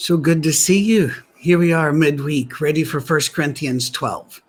So 0.00 0.16
good 0.16 0.42
to 0.44 0.52
see 0.54 0.78
you. 0.78 1.12
Here 1.36 1.58
we 1.58 1.74
are 1.74 1.92
midweek, 1.92 2.58
ready 2.58 2.84
for 2.84 3.00
1 3.00 3.20
Corinthians 3.34 3.90
12. 3.90 4.40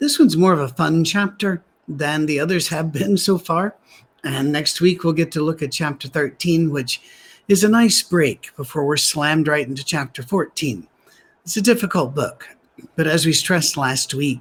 This 0.00 0.18
one's 0.18 0.36
more 0.36 0.52
of 0.52 0.58
a 0.58 0.66
fun 0.66 1.04
chapter 1.04 1.62
than 1.86 2.26
the 2.26 2.40
others 2.40 2.66
have 2.68 2.90
been 2.90 3.16
so 3.16 3.38
far. 3.38 3.76
And 4.24 4.50
next 4.50 4.80
week 4.80 5.04
we'll 5.04 5.12
get 5.12 5.30
to 5.30 5.44
look 5.44 5.62
at 5.62 5.70
chapter 5.70 6.08
13, 6.08 6.72
which 6.72 7.00
is 7.46 7.62
a 7.62 7.68
nice 7.68 8.02
break 8.02 8.50
before 8.56 8.84
we're 8.84 8.96
slammed 8.96 9.46
right 9.46 9.68
into 9.68 9.84
chapter 9.84 10.24
14. 10.24 10.88
It's 11.44 11.56
a 11.56 11.62
difficult 11.62 12.12
book, 12.12 12.48
but 12.96 13.06
as 13.06 13.24
we 13.24 13.32
stressed 13.32 13.76
last 13.76 14.12
week, 14.12 14.40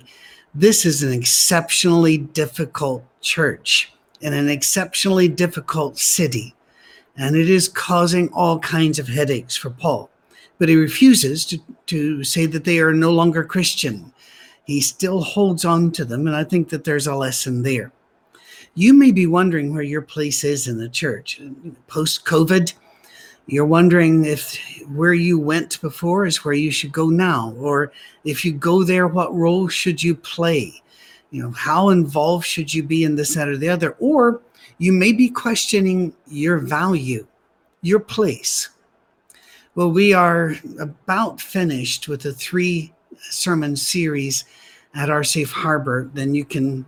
this 0.56 0.84
is 0.84 1.04
an 1.04 1.14
exceptionally 1.14 2.18
difficult 2.18 3.04
church 3.22 3.94
in 4.20 4.34
an 4.34 4.50
exceptionally 4.50 5.28
difficult 5.28 6.00
city, 6.00 6.56
and 7.16 7.36
it 7.36 7.52
is 7.52 7.70
causing 7.70 8.30
all 8.30 8.58
kinds 8.58 8.98
of 8.98 9.08
headaches 9.08 9.56
for 9.56 9.70
Paul 9.70 10.10
but 10.58 10.70
he 10.70 10.76
refuses 10.76 11.46
to, 11.46 11.60
to 11.88 12.24
say 12.24 12.46
that 12.46 12.64
they 12.64 12.80
are 12.80 12.94
no 12.94 13.12
longer 13.12 13.44
Christian. 13.44 14.14
He 14.66 14.82
still 14.82 15.22
holds 15.22 15.66
on 15.66 15.92
to 15.92 16.06
them, 16.06 16.28
and 16.28 16.36
I 16.36 16.44
think 16.44 16.70
that 16.70 16.84
there's 16.84 17.08
a 17.08 17.16
lesson 17.16 17.64
there. 17.64 17.92
You 18.74 18.94
may 18.94 19.12
be 19.12 19.28
wondering 19.28 19.74
where 19.74 19.84
your 19.84 20.02
place 20.02 20.44
is 20.44 20.68
in 20.68 20.78
the 20.78 20.90
church. 20.90 21.40
Post 21.88 22.26
COVID, 22.26 22.74
you're 23.48 23.66
wondering 23.66 24.26
if 24.26 24.58
where 24.88 25.14
you 25.14 25.40
went 25.40 25.80
before 25.82 26.26
is 26.26 26.44
where 26.44 26.54
you 26.54 26.72
should 26.72 26.92
go 26.92 27.10
now, 27.10 27.54
or 27.58 27.92
if 28.24 28.44
you 28.44 28.52
go 28.54 28.84
there, 28.84 29.08
what 29.08 29.34
role 29.36 29.68
should 29.68 30.02
you 30.02 30.16
play? 30.16 30.82
You 31.32 31.44
know, 31.44 31.52
how 31.52 31.90
involved 31.90 32.46
should 32.46 32.74
you 32.74 32.82
be 32.82 33.04
in 33.04 33.16
this, 33.16 33.36
that, 33.36 33.48
or 33.48 33.58
the 33.58 33.70
other? 33.70 33.92
Or 34.00 34.42
you 34.78 34.92
may 34.92 35.14
be 35.14 35.30
questioning 35.30 36.14
your 36.28 36.58
value, 36.58 37.26
your 37.82 38.00
place 38.00 38.70
well, 39.76 39.92
we 39.92 40.14
are 40.14 40.56
about 40.80 41.42
finished 41.42 42.08
with 42.08 42.22
the 42.22 42.34
three 42.34 42.94
sermon 43.20 43.76
series 43.76 44.46
at 44.96 45.10
our 45.10 45.24
safe 45.24 45.52
harbor. 45.52 46.10
Then 46.14 46.34
you 46.34 46.46
can, 46.46 46.86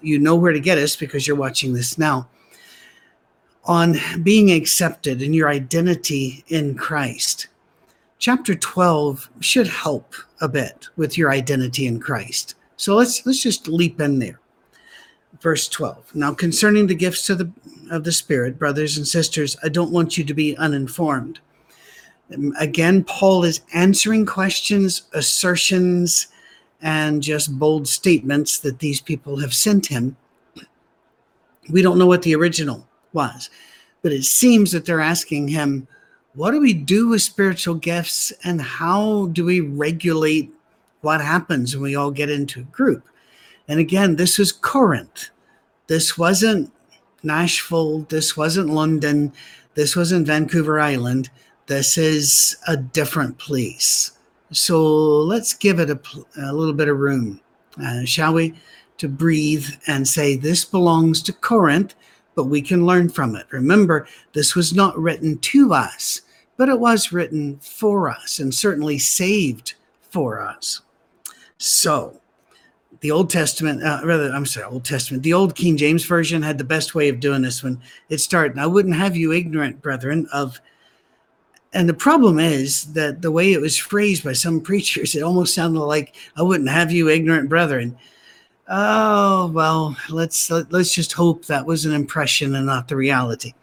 you 0.00 0.18
know 0.18 0.34
where 0.34 0.52
to 0.52 0.60
get 0.60 0.78
us 0.78 0.96
because 0.96 1.26
you're 1.26 1.36
watching 1.36 1.72
this 1.72 1.98
now. 1.98 2.28
On 3.64 3.96
being 4.22 4.50
accepted 4.50 5.22
and 5.22 5.34
your 5.34 5.48
identity 5.48 6.44
in 6.48 6.76
Christ. 6.76 7.46
Chapter 8.18 8.54
12 8.54 9.30
should 9.40 9.68
help 9.68 10.14
a 10.40 10.48
bit 10.48 10.88
with 10.96 11.16
your 11.16 11.30
identity 11.30 11.86
in 11.86 12.00
Christ. 12.00 12.54
So 12.76 12.94
let's 12.94 13.24
let's 13.26 13.42
just 13.42 13.68
leap 13.68 14.00
in 14.00 14.18
there. 14.18 14.40
Verse 15.40 15.68
12. 15.68 16.14
Now 16.14 16.32
concerning 16.32 16.86
the 16.86 16.94
gifts 16.94 17.28
of 17.28 17.38
the 17.38 17.50
of 17.90 18.04
the 18.04 18.12
Spirit, 18.12 18.58
brothers 18.58 18.96
and 18.96 19.06
sisters, 19.06 19.56
I 19.62 19.68
don't 19.68 19.92
want 19.92 20.16
you 20.16 20.24
to 20.24 20.34
be 20.34 20.56
uninformed. 20.56 21.40
Again, 22.58 23.04
Paul 23.04 23.44
is 23.44 23.60
answering 23.72 24.26
questions, 24.26 25.02
assertions, 25.12 26.26
and 26.82 27.22
just 27.22 27.58
bold 27.58 27.86
statements 27.86 28.58
that 28.60 28.80
these 28.80 29.00
people 29.00 29.38
have 29.38 29.54
sent 29.54 29.86
him. 29.86 30.16
We 31.70 31.82
don't 31.82 31.98
know 31.98 32.06
what 32.06 32.22
the 32.22 32.34
original 32.34 32.86
was, 33.12 33.48
but 34.02 34.12
it 34.12 34.24
seems 34.24 34.72
that 34.72 34.84
they're 34.84 35.00
asking 35.00 35.48
him, 35.48 35.86
What 36.34 36.50
do 36.50 36.60
we 36.60 36.74
do 36.74 37.08
with 37.08 37.22
spiritual 37.22 37.76
gifts, 37.76 38.32
and 38.44 38.60
how 38.60 39.26
do 39.26 39.44
we 39.44 39.60
regulate 39.60 40.52
what 41.02 41.20
happens 41.20 41.74
when 41.74 41.82
we 41.82 41.96
all 41.96 42.10
get 42.10 42.30
into 42.30 42.60
a 42.60 42.64
group? 42.64 43.04
And 43.68 43.78
again, 43.80 44.16
this 44.16 44.38
was 44.38 44.52
Corinth. 44.52 45.30
This 45.86 46.18
wasn't 46.18 46.72
Nashville. 47.22 48.00
This 48.08 48.36
wasn't 48.36 48.70
London. 48.70 49.32
This 49.74 49.94
wasn't 49.94 50.26
Vancouver 50.26 50.80
Island 50.80 51.30
this 51.66 51.98
is 51.98 52.56
a 52.68 52.76
different 52.76 53.38
place. 53.38 54.12
So 54.52 54.82
let's 55.22 55.54
give 55.54 55.80
it 55.80 55.90
a, 55.90 55.98
a 56.40 56.52
little 56.52 56.74
bit 56.74 56.88
of 56.88 56.98
room, 56.98 57.40
uh, 57.82 58.04
shall 58.04 58.34
we, 58.34 58.54
to 58.98 59.08
breathe 59.08 59.68
and 59.86 60.06
say, 60.06 60.36
This 60.36 60.64
belongs 60.64 61.22
to 61.22 61.32
Corinth, 61.32 61.94
but 62.34 62.44
we 62.44 62.62
can 62.62 62.86
learn 62.86 63.08
from 63.08 63.34
it. 63.34 63.46
Remember, 63.50 64.06
this 64.32 64.54
was 64.54 64.74
not 64.74 64.96
written 64.96 65.38
to 65.38 65.74
us, 65.74 66.22
but 66.56 66.68
it 66.68 66.78
was 66.78 67.12
written 67.12 67.58
for 67.58 68.08
us 68.08 68.38
and 68.38 68.54
certainly 68.54 68.98
saved 68.98 69.74
for 70.10 70.40
us. 70.40 70.82
So, 71.58 72.20
the 73.00 73.10
Old 73.10 73.28
Testament, 73.28 73.82
uh, 73.82 74.00
rather, 74.04 74.30
I'm 74.30 74.46
sorry, 74.46 74.66
Old 74.66 74.84
Testament, 74.84 75.22
the 75.22 75.34
Old 75.34 75.54
King 75.54 75.76
James 75.76 76.04
Version 76.04 76.42
had 76.42 76.56
the 76.56 76.64
best 76.64 76.94
way 76.94 77.08
of 77.08 77.20
doing 77.20 77.42
this 77.42 77.62
when 77.62 77.80
it 78.08 78.18
started. 78.18 78.58
I 78.58 78.66
wouldn't 78.66 78.96
have 78.96 79.16
you 79.16 79.32
ignorant, 79.32 79.82
brethren, 79.82 80.26
of 80.32 80.60
and 81.72 81.88
the 81.88 81.94
problem 81.94 82.38
is 82.38 82.92
that 82.92 83.22
the 83.22 83.30
way 83.30 83.52
it 83.52 83.60
was 83.60 83.76
phrased 83.76 84.24
by 84.24 84.32
some 84.32 84.60
preachers, 84.60 85.14
it 85.14 85.22
almost 85.22 85.54
sounded 85.54 85.80
like 85.80 86.14
I 86.36 86.42
wouldn't 86.42 86.70
have 86.70 86.92
you 86.92 87.08
ignorant 87.08 87.48
brethren. 87.48 87.96
Oh, 88.68 89.48
well, 89.48 89.96
let's 90.08 90.50
let, 90.50 90.66
us 90.66 90.72
let 90.72 90.80
us 90.80 90.92
just 90.92 91.12
hope 91.12 91.44
that 91.44 91.66
was 91.66 91.84
an 91.84 91.92
impression 91.92 92.54
and 92.54 92.66
not 92.66 92.88
the 92.88 92.96
reality. 92.96 93.54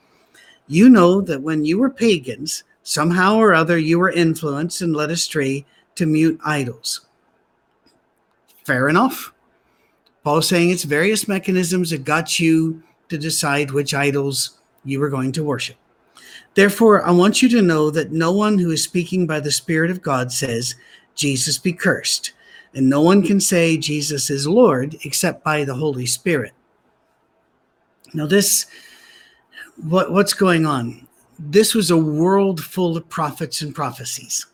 You 0.68 0.90
know 0.90 1.22
that 1.22 1.42
when 1.42 1.66
you 1.66 1.78
were 1.78 1.90
pagans, 1.90 2.64
somehow 2.84 3.36
or 3.36 3.54
other 3.54 3.78
you 3.78 4.00
were 4.00 4.12
influenced 4.12 4.82
and 4.82 4.96
led 4.96 5.12
astray 5.12 5.66
to 5.96 6.06
mute 6.06 6.40
idols. 6.46 7.02
Fair 8.64 8.88
enough. 8.88 9.34
Paul's 10.24 10.48
saying 10.48 10.70
it's 10.70 10.84
various 10.84 11.28
mechanisms 11.28 11.90
that 11.90 12.06
got 12.06 12.40
you 12.40 12.82
to 13.10 13.18
decide 13.18 13.72
which 13.72 13.94
idols 13.94 14.62
you 14.86 15.00
were 15.00 15.10
going 15.10 15.34
to 15.34 15.44
worship. 15.44 15.76
Therefore, 16.56 17.04
I 17.04 17.12
want 17.12 17.42
you 17.42 17.50
to 17.50 17.62
know 17.62 17.90
that 17.90 18.12
no 18.12 18.32
one 18.32 18.60
who 18.60 18.72
is 18.72 18.84
speaking 18.84 19.26
by 19.26 19.40
the 19.40 19.52
Spirit 19.52 19.90
of 19.90 20.02
God 20.02 20.32
says, 20.32 20.76
Jesus 21.16 21.58
be 21.58 21.74
cursed. 21.74 22.34
And 22.76 22.90
no 22.90 23.02
one 23.02 23.24
can 23.24 23.40
say 23.40 23.78
Jesus 23.78 24.30
is 24.30 24.48
Lord 24.48 24.98
except 25.04 25.44
by 25.44 25.64
the 25.64 25.76
Holy 25.76 26.06
Spirit. 26.06 26.54
Now, 28.14 28.26
this, 28.26 28.68
what, 29.78 30.12
what's 30.12 30.34
going 30.34 30.66
on? 30.66 31.08
This 31.40 31.74
was 31.74 31.90
a 31.90 31.98
world 31.98 32.64
full 32.64 32.96
of 32.96 33.10
prophets 33.10 33.62
and 33.62 33.74
prophecies. 33.74 34.46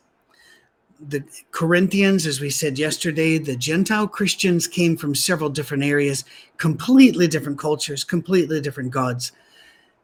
The 1.07 1.23
Corinthians, 1.51 2.25
as 2.25 2.41
we 2.41 2.49
said 2.49 2.77
yesterday, 2.77 3.37
the 3.37 3.55
Gentile 3.55 4.07
Christians 4.07 4.67
came 4.67 4.97
from 4.97 5.15
several 5.15 5.49
different 5.49 5.83
areas, 5.83 6.25
completely 6.57 7.27
different 7.27 7.57
cultures, 7.59 8.03
completely 8.03 8.59
different 8.59 8.91
gods 8.91 9.31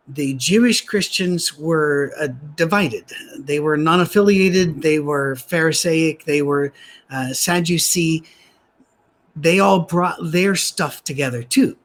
the 0.08 0.36
Jewish 0.36 0.86
Christians 0.86 1.58
were 1.58 2.14
uh, 2.20 2.28
divided. 2.56 3.06
They 3.40 3.60
were 3.60 3.78
non 3.78 4.02
affiliated, 4.02 4.82
they 4.82 5.00
were 5.00 5.36
Pharisaic, 5.36 6.26
they 6.26 6.42
were 6.42 6.74
uh, 7.10 7.34
Sadducee. 7.34 8.24
They 9.36 9.60
all 9.60 9.80
brought 9.80 10.18
their 10.22 10.56
stuff 10.56 11.04
together 11.04 11.44
too. 11.44 11.76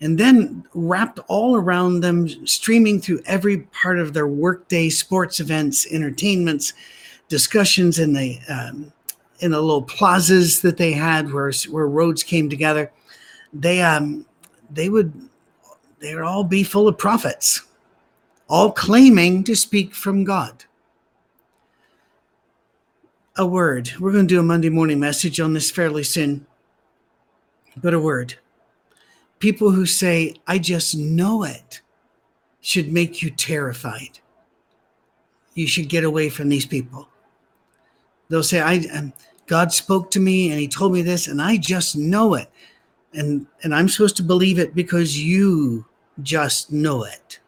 And 0.00 0.18
then 0.18 0.64
wrapped 0.74 1.20
all 1.28 1.54
around 1.54 2.00
them, 2.00 2.28
streaming 2.44 3.00
through 3.00 3.22
every 3.26 3.58
part 3.58 4.00
of 4.00 4.14
their 4.14 4.26
workday, 4.26 4.88
sports 4.88 5.38
events, 5.38 5.86
entertainments, 5.92 6.72
discussions 7.28 8.00
in 8.00 8.12
the 8.12 8.40
um, 8.48 8.92
in 9.38 9.52
the 9.52 9.60
little 9.60 9.82
plazas 9.82 10.60
that 10.62 10.76
they 10.76 10.92
had 10.92 11.32
where 11.32 11.52
where 11.70 11.86
roads 11.86 12.24
came 12.24 12.50
together. 12.50 12.90
They 13.52 13.80
um, 13.80 14.26
they 14.70 14.88
would 14.88 15.12
they'd 16.02 16.18
all 16.18 16.44
be 16.44 16.64
full 16.64 16.88
of 16.88 16.98
prophets, 16.98 17.62
all 18.48 18.72
claiming 18.72 19.44
to 19.44 19.54
speak 19.54 19.94
from 19.94 20.24
God. 20.24 20.64
A 23.36 23.46
word. 23.46 23.90
We're 23.98 24.12
going 24.12 24.28
to 24.28 24.34
do 24.34 24.40
a 24.40 24.42
Monday 24.42 24.68
morning 24.68 25.00
message 25.00 25.40
on 25.40 25.54
this 25.54 25.70
fairly 25.70 26.02
soon, 26.02 26.44
but 27.78 27.94
a 27.94 28.00
word. 28.00 28.34
People 29.38 29.70
who 29.70 29.86
say, 29.86 30.34
I 30.46 30.58
just 30.58 30.96
know 30.96 31.44
it, 31.44 31.80
should 32.60 32.92
make 32.92 33.22
you 33.22 33.30
terrified. 33.30 34.18
You 35.54 35.66
should 35.66 35.88
get 35.88 36.04
away 36.04 36.30
from 36.30 36.48
these 36.48 36.66
people. 36.66 37.08
They'll 38.28 38.42
say, 38.42 38.60
I, 38.60 38.76
um, 38.94 39.12
God 39.46 39.72
spoke 39.72 40.10
to 40.12 40.20
me 40.20 40.50
and 40.50 40.58
he 40.58 40.68
told 40.68 40.92
me 40.92 41.02
this, 41.02 41.26
and 41.26 41.42
I 41.42 41.56
just 41.56 41.96
know 41.96 42.34
it. 42.34 42.50
And, 43.12 43.46
and 43.62 43.74
I'm 43.74 43.88
supposed 43.88 44.16
to 44.16 44.22
believe 44.22 44.58
it 44.58 44.74
because 44.74 45.18
you 45.18 45.84
just 46.22 46.72
know 46.72 47.04
it. 47.04 47.38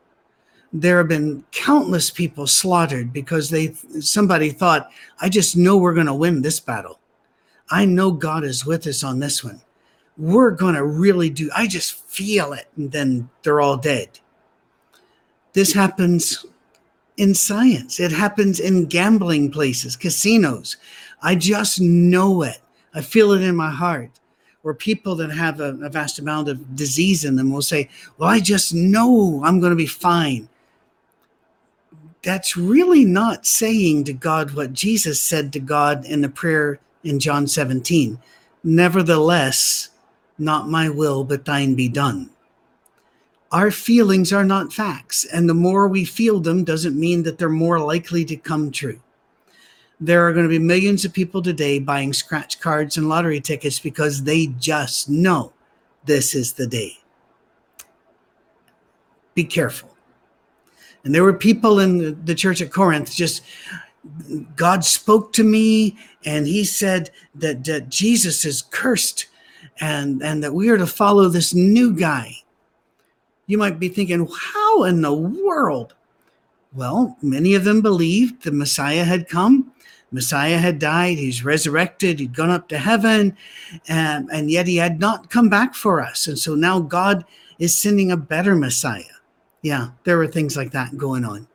There 0.72 0.99
have 0.99 1.08
been 1.08 1.44
countless 1.52 2.11
people 2.11 2.46
slaughtered 2.46 3.12
because 3.12 3.49
they 3.49 3.75
somebody 4.00 4.50
thought, 4.50 4.90
I 5.20 5.28
just 5.28 5.56
know 5.56 5.76
we're 5.76 5.94
going 5.94 6.06
to 6.06 6.14
win 6.14 6.43
this 6.43 6.58
battle. 6.58 6.99
I 7.70 7.84
know 7.84 8.11
God 8.11 8.44
is 8.44 8.66
with 8.66 8.87
us 8.87 9.05
on 9.05 9.20
this 9.20 9.44
one. 9.44 9.61
We're 10.16 10.50
going 10.50 10.75
to 10.75 10.84
really 10.84 11.31
do. 11.31 11.50
I 11.55 11.66
just 11.66 12.06
feel 12.08 12.52
it 12.52 12.69
and 12.76 12.90
then 12.90 13.28
they're 13.43 13.61
all 13.61 13.76
dead. 13.76 14.08
This 15.52 15.72
happens 15.72 16.44
in 17.17 17.34
science. 17.34 18.00
It 18.00 18.10
happens 18.10 18.58
in 18.58 18.87
gambling 18.87 19.50
places, 19.50 19.96
casinos. 19.96 20.76
I 21.22 21.37
just 21.37 21.81
know 21.81 22.43
it. 22.43 22.60
I 22.94 23.00
feel 23.00 23.32
it 23.32 23.43
in 23.43 23.55
my 23.55 23.70
heart 23.70 24.10
or 24.64 24.75
people 24.75 25.14
that 25.16 25.31
have 25.31 25.61
a, 25.61 25.76
a 25.82 25.90
vast 25.90 26.19
amount 26.19 26.49
of 26.49 26.75
disease 26.75 27.25
in 27.25 27.37
them 27.37 27.52
will 27.52 27.62
say, 27.62 27.88
Well, 28.19 28.31
I 28.31 28.40
just 28.40 28.75
know 28.75 29.43
I'm 29.44 29.61
going 29.61 29.70
to 29.70 29.76
be 29.76 29.87
fine. 29.87 30.49
that's 32.22 32.56
really 32.56 33.05
not 33.05 33.46
saying 33.46 34.05
to 34.05 34.12
God 34.14 34.55
what 34.55 34.72
Jesus 34.72 35.20
said 35.20 35.52
to 35.52 35.61
God 35.61 36.05
in 36.06 36.22
the 36.22 36.28
prayer 36.28 36.81
in 37.05 37.20
John 37.20 37.46
17. 37.46 38.19
Nevertheless, 38.64 39.90
not 40.38 40.69
my 40.70 40.88
will, 40.88 41.22
but 41.22 41.44
thine 41.44 41.75
be 41.75 41.88
done. 41.88 42.31
Our 43.52 43.70
feelings 43.70 44.32
are 44.32 44.44
not 44.44 44.72
facts, 44.72 45.26
and 45.26 45.49
the 45.49 45.55
more 45.55 45.87
we 45.87 46.05
feel 46.05 46.40
them 46.40 46.64
doesn't 46.64 46.99
mean 46.99 47.22
that 47.25 47.38
they're 47.38 47.49
more 47.50 47.78
likely 47.78 48.25
to 48.25 48.37
come 48.37 48.72
true. 48.72 49.00
There 50.00 50.26
are 50.26 50.32
going 50.32 50.44
to 50.44 50.50
be 50.50 50.58
millions 50.58 51.05
of 51.05 51.12
people 51.12 51.41
today 51.41 51.79
buying 51.79 52.12
scratch 52.12 52.61
cards 52.61 52.96
and 52.96 53.08
lottery 53.08 53.41
tickets 53.41 53.79
because 53.79 54.23
they 54.23 54.49
just 54.58 55.08
know 55.08 55.52
this 56.05 56.35
is 56.35 56.52
the 56.52 56.67
day. 56.67 56.99
Be 59.35 59.44
careful. 59.44 59.91
And 61.05 61.14
there 61.14 61.23
were 61.23 61.32
people 61.32 61.81
in 61.81 62.25
the 62.25 62.35
church 62.35 62.61
at 62.62 62.73
Corinth 62.73 63.14
just, 63.14 63.43
God 64.56 64.85
spoke 64.85 65.32
to 65.35 65.44
me 65.44 65.99
and 66.25 66.46
he 66.46 66.64
said 66.64 67.11
that, 67.35 67.64
that 67.64 67.88
Jesus 67.88 68.44
is 68.44 68.62
cursed 68.70 69.26
and, 69.81 70.23
and 70.23 70.43
that 70.43 70.55
we 70.55 70.69
are 70.70 70.79
to 70.79 70.87
follow 70.87 71.29
this 71.29 71.55
new 71.55 71.93
guy. 71.93 72.35
You 73.46 73.58
might 73.58 73.79
be 73.79 73.88
thinking, 73.88 74.26
how 74.35 74.85
in 74.85 75.02
the 75.02 75.12
world? 75.12 75.94
Well, 76.73 77.17
many 77.23 77.55
of 77.55 77.64
them 77.64 77.82
believed 77.82 78.43
the 78.43 78.52
Messiah 78.52 79.05
had 79.05 79.29
come. 79.29 79.73
Messiah 80.12 80.58
had 80.58 80.78
died, 80.78 81.18
he's 81.18 81.44
resurrected, 81.44 82.20
he'd 82.20 82.36
gone 82.36 82.50
up 82.50 82.68
to 82.68 82.78
heaven, 82.78 83.36
and, 83.88 84.28
and 84.32 84.50
yet 84.50 84.66
he 84.66 84.76
had 84.76 85.00
not 85.00 85.30
come 85.30 85.48
back 85.48 85.74
for 85.74 86.00
us. 86.00 86.26
And 86.26 86.38
so 86.38 86.54
now 86.54 86.78
God 86.80 87.24
is 87.58 87.76
sending 87.76 88.12
a 88.12 88.16
better 88.16 88.54
Messiah. 88.54 89.02
Yeah, 89.62 89.90
there 90.04 90.18
were 90.18 90.26
things 90.26 90.56
like 90.56 90.70
that 90.72 90.96
going 90.96 91.24
on. 91.24 91.48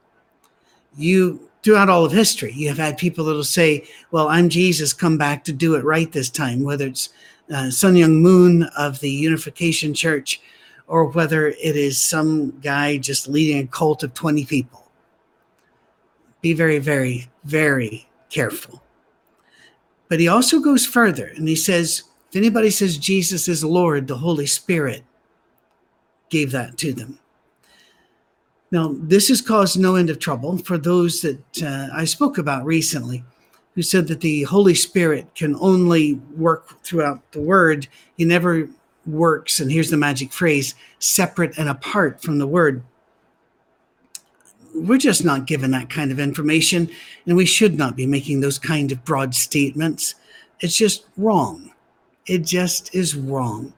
You 0.97 1.47
throughout 1.61 1.89
all 1.89 2.05
of 2.05 2.11
history, 2.11 2.51
you 2.53 2.67
have 2.67 2.77
had 2.77 2.97
people 2.97 3.23
that'll 3.25 3.43
say, 3.43 3.85
"Well, 4.11 4.27
I'm 4.27 4.49
Jesus, 4.49 4.93
come 4.93 5.17
back 5.17 5.43
to 5.43 5.53
do 5.53 5.75
it 5.75 5.85
right 5.85 6.11
this 6.11 6.29
time." 6.29 6.63
Whether 6.63 6.87
it's 6.87 7.09
uh, 7.53 7.69
Sun 7.69 7.93
Myung 7.93 8.19
Moon 8.19 8.63
of 8.77 8.99
the 8.99 9.11
Unification 9.11 9.93
Church, 9.93 10.41
or 10.89 11.05
whether 11.05 11.49
it 11.49 11.75
is 11.75 11.97
some 11.99 12.59
guy 12.61 12.97
just 12.97 13.27
leading 13.27 13.59
a 13.59 13.67
cult 13.67 14.03
of 14.03 14.13
20 14.15 14.43
people. 14.45 14.89
Be 16.41 16.53
very, 16.53 16.79
very, 16.79 17.29
very 17.43 18.08
careful. 18.29 18.81
But 20.07 20.19
he 20.19 20.27
also 20.27 20.59
goes 20.59 20.85
further 20.85 21.27
and 21.35 21.47
he 21.47 21.55
says, 21.55 22.03
if 22.29 22.35
anybody 22.35 22.69
says 22.69 22.97
Jesus 22.97 23.47
is 23.47 23.63
Lord, 23.63 24.07
the 24.07 24.17
Holy 24.17 24.45
Spirit 24.45 25.03
gave 26.29 26.51
that 26.51 26.77
to 26.77 26.93
them. 26.93 27.19
Now, 28.71 28.95
this 28.99 29.29
has 29.29 29.41
caused 29.41 29.79
no 29.79 29.95
end 29.95 30.11
of 30.11 30.19
trouble 30.19 30.57
for 30.59 30.77
those 30.77 31.21
that 31.21 31.63
uh, 31.63 31.89
I 31.91 32.05
spoke 32.05 32.37
about 32.37 32.65
recently, 32.65 33.23
who 33.73 33.81
said 33.81 34.07
that 34.07 34.21
the 34.21 34.43
Holy 34.43 34.75
Spirit 34.75 35.33
can 35.33 35.55
only 35.55 36.15
work 36.35 36.83
throughout 36.83 37.31
the 37.31 37.41
Word. 37.41 37.87
He 38.17 38.25
never 38.25 38.69
works, 39.07 39.59
and 39.59 39.71
here's 39.71 39.89
the 39.89 39.97
magic 39.97 40.31
phrase 40.31 40.75
separate 40.99 41.57
and 41.57 41.67
apart 41.67 42.21
from 42.21 42.37
the 42.37 42.45
Word. 42.47 42.83
We're 44.73 44.97
just 44.97 45.25
not 45.25 45.47
given 45.47 45.71
that 45.71 45.89
kind 45.89 46.11
of 46.11 46.19
information, 46.19 46.89
and 47.25 47.35
we 47.35 47.45
should 47.45 47.77
not 47.77 47.95
be 47.95 48.05
making 48.05 48.39
those 48.39 48.59
kind 48.59 48.91
of 48.91 49.03
broad 49.03 49.33
statements. 49.33 50.15
It's 50.59 50.75
just 50.75 51.05
wrong. 51.17 51.71
It 52.25 52.39
just 52.39 52.93
is 52.93 53.15
wrong. 53.15 53.73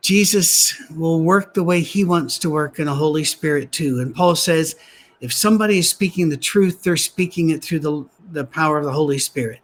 Jesus 0.00 0.74
will 0.90 1.22
work 1.22 1.54
the 1.54 1.64
way 1.64 1.80
he 1.80 2.04
wants 2.04 2.38
to 2.38 2.50
work 2.50 2.78
in 2.78 2.86
the 2.86 2.94
Holy 2.94 3.24
Spirit 3.24 3.72
too. 3.72 4.00
And 4.00 4.14
Paul 4.14 4.36
says, 4.36 4.76
if 5.20 5.32
somebody 5.32 5.78
is 5.78 5.88
speaking 5.88 6.28
the 6.28 6.36
truth, 6.36 6.82
they're 6.82 6.96
speaking 6.96 7.50
it 7.50 7.62
through 7.62 7.80
the, 7.80 8.04
the 8.32 8.44
power 8.44 8.78
of 8.78 8.84
the 8.84 8.92
Holy 8.92 9.18
Spirit 9.18 9.60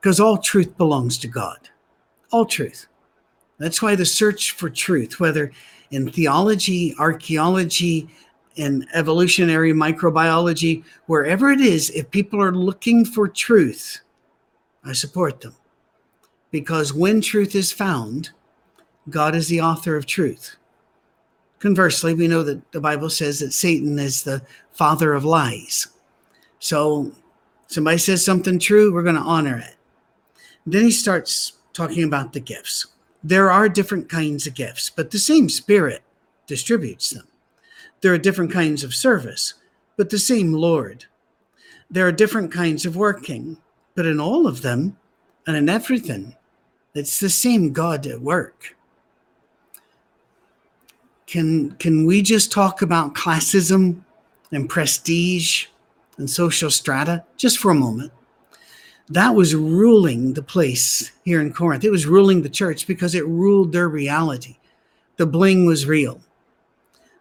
because 0.00 0.18
all 0.18 0.38
truth 0.38 0.76
belongs 0.76 1.18
to 1.18 1.28
God. 1.28 1.68
All 2.32 2.44
truth. 2.44 2.86
That's 3.58 3.80
why 3.80 3.94
the 3.94 4.04
search 4.04 4.52
for 4.52 4.68
truth, 4.68 5.20
whether 5.20 5.52
in 5.90 6.10
theology, 6.10 6.94
archaeology, 6.98 8.08
in 8.56 8.86
evolutionary 8.92 9.72
microbiology, 9.72 10.84
wherever 11.06 11.50
it 11.50 11.60
is, 11.60 11.90
if 11.90 12.10
people 12.10 12.42
are 12.42 12.54
looking 12.54 13.04
for 13.04 13.28
truth, 13.28 14.00
I 14.84 14.92
support 14.92 15.40
them. 15.40 15.54
Because 16.50 16.92
when 16.92 17.20
truth 17.20 17.54
is 17.54 17.72
found, 17.72 18.30
God 19.10 19.34
is 19.34 19.48
the 19.48 19.60
author 19.60 19.96
of 19.96 20.06
truth. 20.06 20.56
Conversely, 21.58 22.14
we 22.14 22.28
know 22.28 22.42
that 22.42 22.70
the 22.72 22.80
Bible 22.80 23.10
says 23.10 23.40
that 23.40 23.52
Satan 23.52 23.98
is 23.98 24.22
the 24.22 24.42
father 24.72 25.12
of 25.14 25.24
lies. 25.24 25.88
So 26.58 27.12
somebody 27.66 27.98
says 27.98 28.24
something 28.24 28.58
true, 28.58 28.92
we're 28.92 29.02
going 29.02 29.16
to 29.16 29.20
honor 29.20 29.58
it. 29.58 29.74
Then 30.66 30.84
he 30.84 30.90
starts 30.90 31.52
talking 31.72 32.04
about 32.04 32.32
the 32.32 32.40
gifts. 32.40 32.86
There 33.22 33.50
are 33.50 33.68
different 33.68 34.08
kinds 34.08 34.46
of 34.46 34.54
gifts, 34.54 34.90
but 34.90 35.10
the 35.10 35.18
same 35.18 35.48
Spirit 35.48 36.02
distributes 36.46 37.10
them. 37.10 37.26
There 38.00 38.12
are 38.12 38.18
different 38.18 38.52
kinds 38.52 38.84
of 38.84 38.94
service, 38.94 39.54
but 39.96 40.10
the 40.10 40.18
same 40.18 40.52
Lord. 40.52 41.06
There 41.90 42.06
are 42.06 42.12
different 42.12 42.52
kinds 42.52 42.84
of 42.84 42.96
working, 42.96 43.56
but 43.94 44.06
in 44.06 44.20
all 44.20 44.46
of 44.46 44.62
them 44.62 44.96
and 45.46 45.56
in 45.56 45.68
everything, 45.68 46.36
it's 46.94 47.20
the 47.20 47.30
same 47.30 47.72
God 47.72 48.06
at 48.06 48.20
work. 48.20 48.76
Can 51.26 51.72
can 51.72 52.06
we 52.06 52.22
just 52.22 52.52
talk 52.52 52.82
about 52.82 53.14
classism 53.14 54.02
and 54.52 54.68
prestige 54.68 55.66
and 56.18 56.28
social 56.30 56.70
strata 56.70 57.24
just 57.36 57.58
for 57.58 57.70
a 57.70 57.74
moment? 57.74 58.12
That 59.08 59.34
was 59.34 59.54
ruling 59.54 60.34
the 60.34 60.42
place 60.42 61.12
here 61.24 61.40
in 61.40 61.52
Corinth. 61.52 61.84
It 61.84 61.90
was 61.90 62.06
ruling 62.06 62.42
the 62.42 62.48
church 62.48 62.86
because 62.86 63.14
it 63.14 63.26
ruled 63.26 63.72
their 63.72 63.88
reality. 63.88 64.56
The 65.16 65.26
bling 65.26 65.66
was 65.66 65.86
real. 65.86 66.20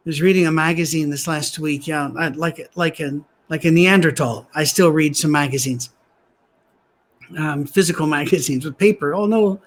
I 0.05 0.09
was 0.09 0.21
reading 0.21 0.45
a 0.45 0.51
magazine 0.51 1.09
this 1.09 1.27
last 1.27 1.57
week. 1.57 1.87
Yeah, 1.87 2.09
like 2.35 2.69
like 2.75 2.99
a 2.99 3.21
like 3.49 3.65
a 3.65 3.71
Neanderthal. 3.71 4.47
I 4.53 4.63
still 4.63 4.91
read 4.91 5.17
some 5.17 5.31
magazines, 5.31 5.89
um, 7.39 7.65
physical 7.65 8.05
magazines 8.19 8.65
with 8.65 8.77
paper. 8.77 9.15
Oh 9.15 9.25
no, 9.25 9.59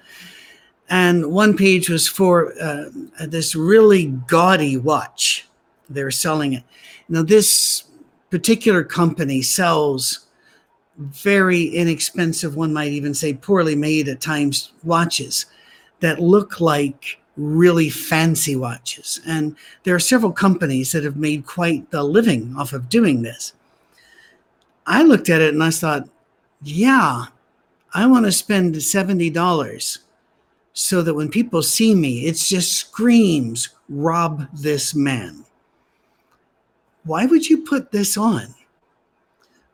and 0.91 1.27
one 1.33 1.57
page 1.57 1.91
was 1.91 2.07
for 2.07 2.55
uh, 2.63 2.85
this 3.27 3.57
really 3.57 4.07
gaudy 4.29 4.77
watch. 4.77 5.49
They're 5.91 6.13
selling 6.13 6.53
it. 6.53 6.63
Now, 7.09 7.23
this 7.23 7.85
particular 8.31 8.85
company 8.85 9.43
sells 9.43 10.27
very 10.99 11.65
inexpensive, 11.65 12.57
one 12.57 12.73
might 12.73 12.93
even 12.93 13.15
say 13.15 13.33
poorly 13.33 13.75
made 13.77 14.09
at 14.09 14.21
times, 14.21 14.73
watches 14.83 15.47
that 16.01 16.21
look 16.21 16.61
like 16.61 17.18
really 17.39 17.89
fancy 17.89 18.57
watches. 18.57 19.21
And 19.27 19.57
there 19.85 19.95
are 19.95 20.01
several 20.01 20.33
companies 20.33 20.93
that 20.93 21.05
have 21.05 21.17
made 21.17 21.47
quite 21.47 21.91
the 21.91 22.03
living 22.03 22.55
off 22.59 22.73
of 22.73 22.89
doing 22.89 23.23
this. 23.23 23.55
I 24.87 25.03
looked 25.03 25.29
at 25.29 25.41
it 25.41 25.55
and 25.55 25.63
I 25.63 25.71
thought, 25.71 26.09
yeah, 26.63 27.27
I 27.95 28.07
want 28.07 28.27
to 28.27 28.33
spend 28.33 28.75
$70 28.75 29.99
so 30.73 31.03
that 31.03 31.15
when 31.15 31.29
people 31.29 31.63
see 31.63 31.95
me, 31.95 32.27
it 32.27 32.35
just 32.35 32.73
screams, 32.73 33.69
rob 33.89 34.47
this 34.53 34.95
man. 34.95 35.45
Why 37.05 37.27
would 37.27 37.49
you 37.49 37.59
put 37.59 37.91
this 37.91 38.17
on? 38.17 38.55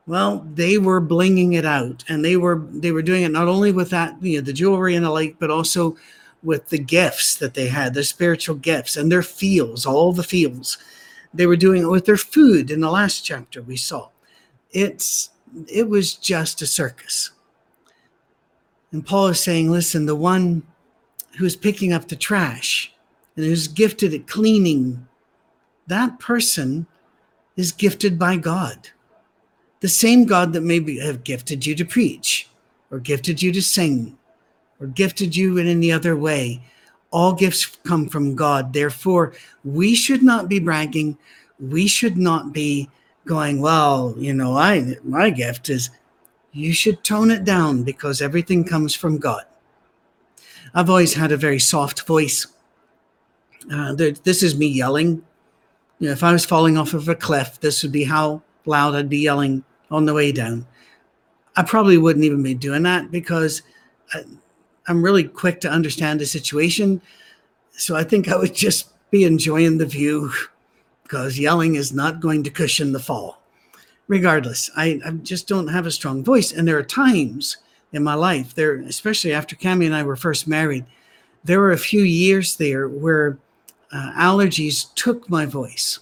Well, 0.06 0.46
they 0.54 0.76
were 0.78 1.00
blinging 1.00 1.54
it 1.54 1.64
out 1.64 2.04
and 2.08 2.22
they 2.22 2.36
were 2.36 2.66
they 2.70 2.92
were 2.92 3.00
doing 3.00 3.22
it 3.22 3.30
not 3.30 3.48
only 3.48 3.72
with 3.72 3.88
that, 3.90 4.22
you 4.22 4.38
know, 4.38 4.44
the 4.44 4.52
jewelry 4.52 4.96
and 4.96 5.04
the 5.04 5.10
like, 5.10 5.36
but 5.38 5.50
also 5.50 5.96
with 6.44 6.68
the 6.68 6.78
gifts 6.78 7.34
that 7.36 7.54
they 7.54 7.68
had, 7.68 7.94
their 7.94 8.02
spiritual 8.02 8.56
gifts 8.56 8.96
and 8.96 9.10
their 9.10 9.22
feels, 9.22 9.86
all 9.86 10.12
the 10.12 10.22
feels. 10.22 10.78
They 11.32 11.46
were 11.46 11.56
doing 11.56 11.82
it 11.82 11.88
with 11.88 12.04
their 12.04 12.18
food 12.18 12.70
in 12.70 12.80
the 12.80 12.90
last 12.90 13.22
chapter 13.22 13.62
we 13.62 13.76
saw. 13.76 14.10
It's 14.70 15.30
it 15.68 15.88
was 15.88 16.14
just 16.14 16.62
a 16.62 16.66
circus. 16.66 17.30
And 18.92 19.06
Paul 19.06 19.28
is 19.28 19.40
saying, 19.40 19.70
listen, 19.70 20.06
the 20.06 20.14
one 20.14 20.62
who's 21.38 21.56
picking 21.56 21.92
up 21.92 22.08
the 22.08 22.16
trash 22.16 22.92
and 23.36 23.44
who's 23.44 23.68
gifted 23.68 24.14
at 24.14 24.26
cleaning, 24.26 25.06
that 25.86 26.18
person 26.18 26.86
is 27.56 27.72
gifted 27.72 28.18
by 28.18 28.36
God. 28.36 28.90
The 29.80 29.88
same 29.88 30.24
God 30.24 30.52
that 30.52 30.62
maybe 30.62 30.98
have 30.98 31.24
gifted 31.24 31.66
you 31.66 31.74
to 31.76 31.84
preach 31.84 32.48
or 32.90 32.98
gifted 32.98 33.42
you 33.42 33.52
to 33.52 33.62
sing 33.62 34.16
or 34.84 34.88
gifted 34.88 35.34
you 35.34 35.56
in 35.56 35.66
any 35.66 35.90
other 35.90 36.14
way. 36.14 36.60
All 37.10 37.32
gifts 37.32 37.78
come 37.84 38.08
from 38.08 38.34
God. 38.34 38.72
Therefore, 38.72 39.32
we 39.64 39.94
should 39.94 40.22
not 40.22 40.48
be 40.48 40.58
bragging. 40.58 41.16
We 41.58 41.86
should 41.86 42.18
not 42.18 42.52
be 42.52 42.90
going, 43.24 43.60
well, 43.60 44.14
you 44.18 44.34
know, 44.34 44.56
I 44.56 44.96
my 45.02 45.30
gift 45.30 45.70
is 45.70 45.90
you 46.52 46.72
should 46.74 47.02
tone 47.02 47.30
it 47.30 47.44
down 47.44 47.82
because 47.82 48.20
everything 48.20 48.64
comes 48.64 48.94
from 48.94 49.18
God. 49.18 49.44
I've 50.74 50.90
always 50.90 51.14
had 51.14 51.32
a 51.32 51.36
very 51.36 51.60
soft 51.60 52.06
voice. 52.06 52.46
Uh, 53.72 53.94
this 53.94 54.42
is 54.42 54.58
me 54.58 54.66
yelling. 54.66 55.22
You 56.00 56.08
know, 56.08 56.12
if 56.12 56.22
I 56.22 56.32
was 56.32 56.44
falling 56.44 56.76
off 56.76 56.92
of 56.92 57.08
a 57.08 57.14
cliff, 57.14 57.60
this 57.60 57.82
would 57.82 57.92
be 57.92 58.04
how 58.04 58.42
loud 58.66 58.94
I'd 58.94 59.08
be 59.08 59.18
yelling 59.18 59.64
on 59.90 60.04
the 60.04 60.12
way 60.12 60.32
down. 60.32 60.66
I 61.56 61.62
probably 61.62 61.96
wouldn't 61.96 62.24
even 62.24 62.42
be 62.42 62.54
doing 62.54 62.82
that 62.82 63.10
because 63.10 63.62
I, 64.12 64.24
I'm 64.86 65.02
really 65.02 65.24
quick 65.24 65.60
to 65.62 65.70
understand 65.70 66.20
the 66.20 66.26
situation. 66.26 67.00
So 67.72 67.96
I 67.96 68.04
think 68.04 68.28
I 68.28 68.36
would 68.36 68.54
just 68.54 68.90
be 69.10 69.24
enjoying 69.24 69.78
the 69.78 69.86
view 69.86 70.32
because 71.02 71.38
yelling 71.38 71.76
is 71.76 71.92
not 71.92 72.20
going 72.20 72.42
to 72.44 72.50
cushion 72.50 72.92
the 72.92 72.98
fall. 73.00 73.40
Regardless, 74.08 74.70
I, 74.76 75.00
I 75.04 75.10
just 75.12 75.48
don't 75.48 75.68
have 75.68 75.86
a 75.86 75.90
strong 75.90 76.22
voice. 76.22 76.52
And 76.52 76.68
there 76.68 76.78
are 76.78 76.82
times 76.82 77.56
in 77.92 78.02
my 78.02 78.14
life, 78.14 78.54
there, 78.54 78.76
especially 78.80 79.32
after 79.32 79.56
Cami 79.56 79.86
and 79.86 79.94
I 79.94 80.02
were 80.02 80.16
first 80.16 80.46
married, 80.46 80.84
there 81.44 81.60
were 81.60 81.72
a 81.72 81.78
few 81.78 82.02
years 82.02 82.56
there 82.56 82.88
where 82.88 83.38
uh, 83.92 84.12
allergies 84.16 84.92
took 84.94 85.30
my 85.30 85.46
voice 85.46 86.00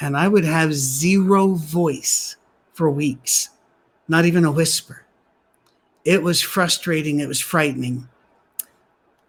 and 0.00 0.16
I 0.16 0.28
would 0.28 0.44
have 0.44 0.74
zero 0.74 1.48
voice 1.48 2.36
for 2.72 2.90
weeks, 2.90 3.50
not 4.08 4.24
even 4.24 4.44
a 4.44 4.52
whisper. 4.52 5.04
It 6.04 6.22
was 6.22 6.40
frustrating, 6.40 7.20
it 7.20 7.28
was 7.28 7.40
frightening. 7.40 8.08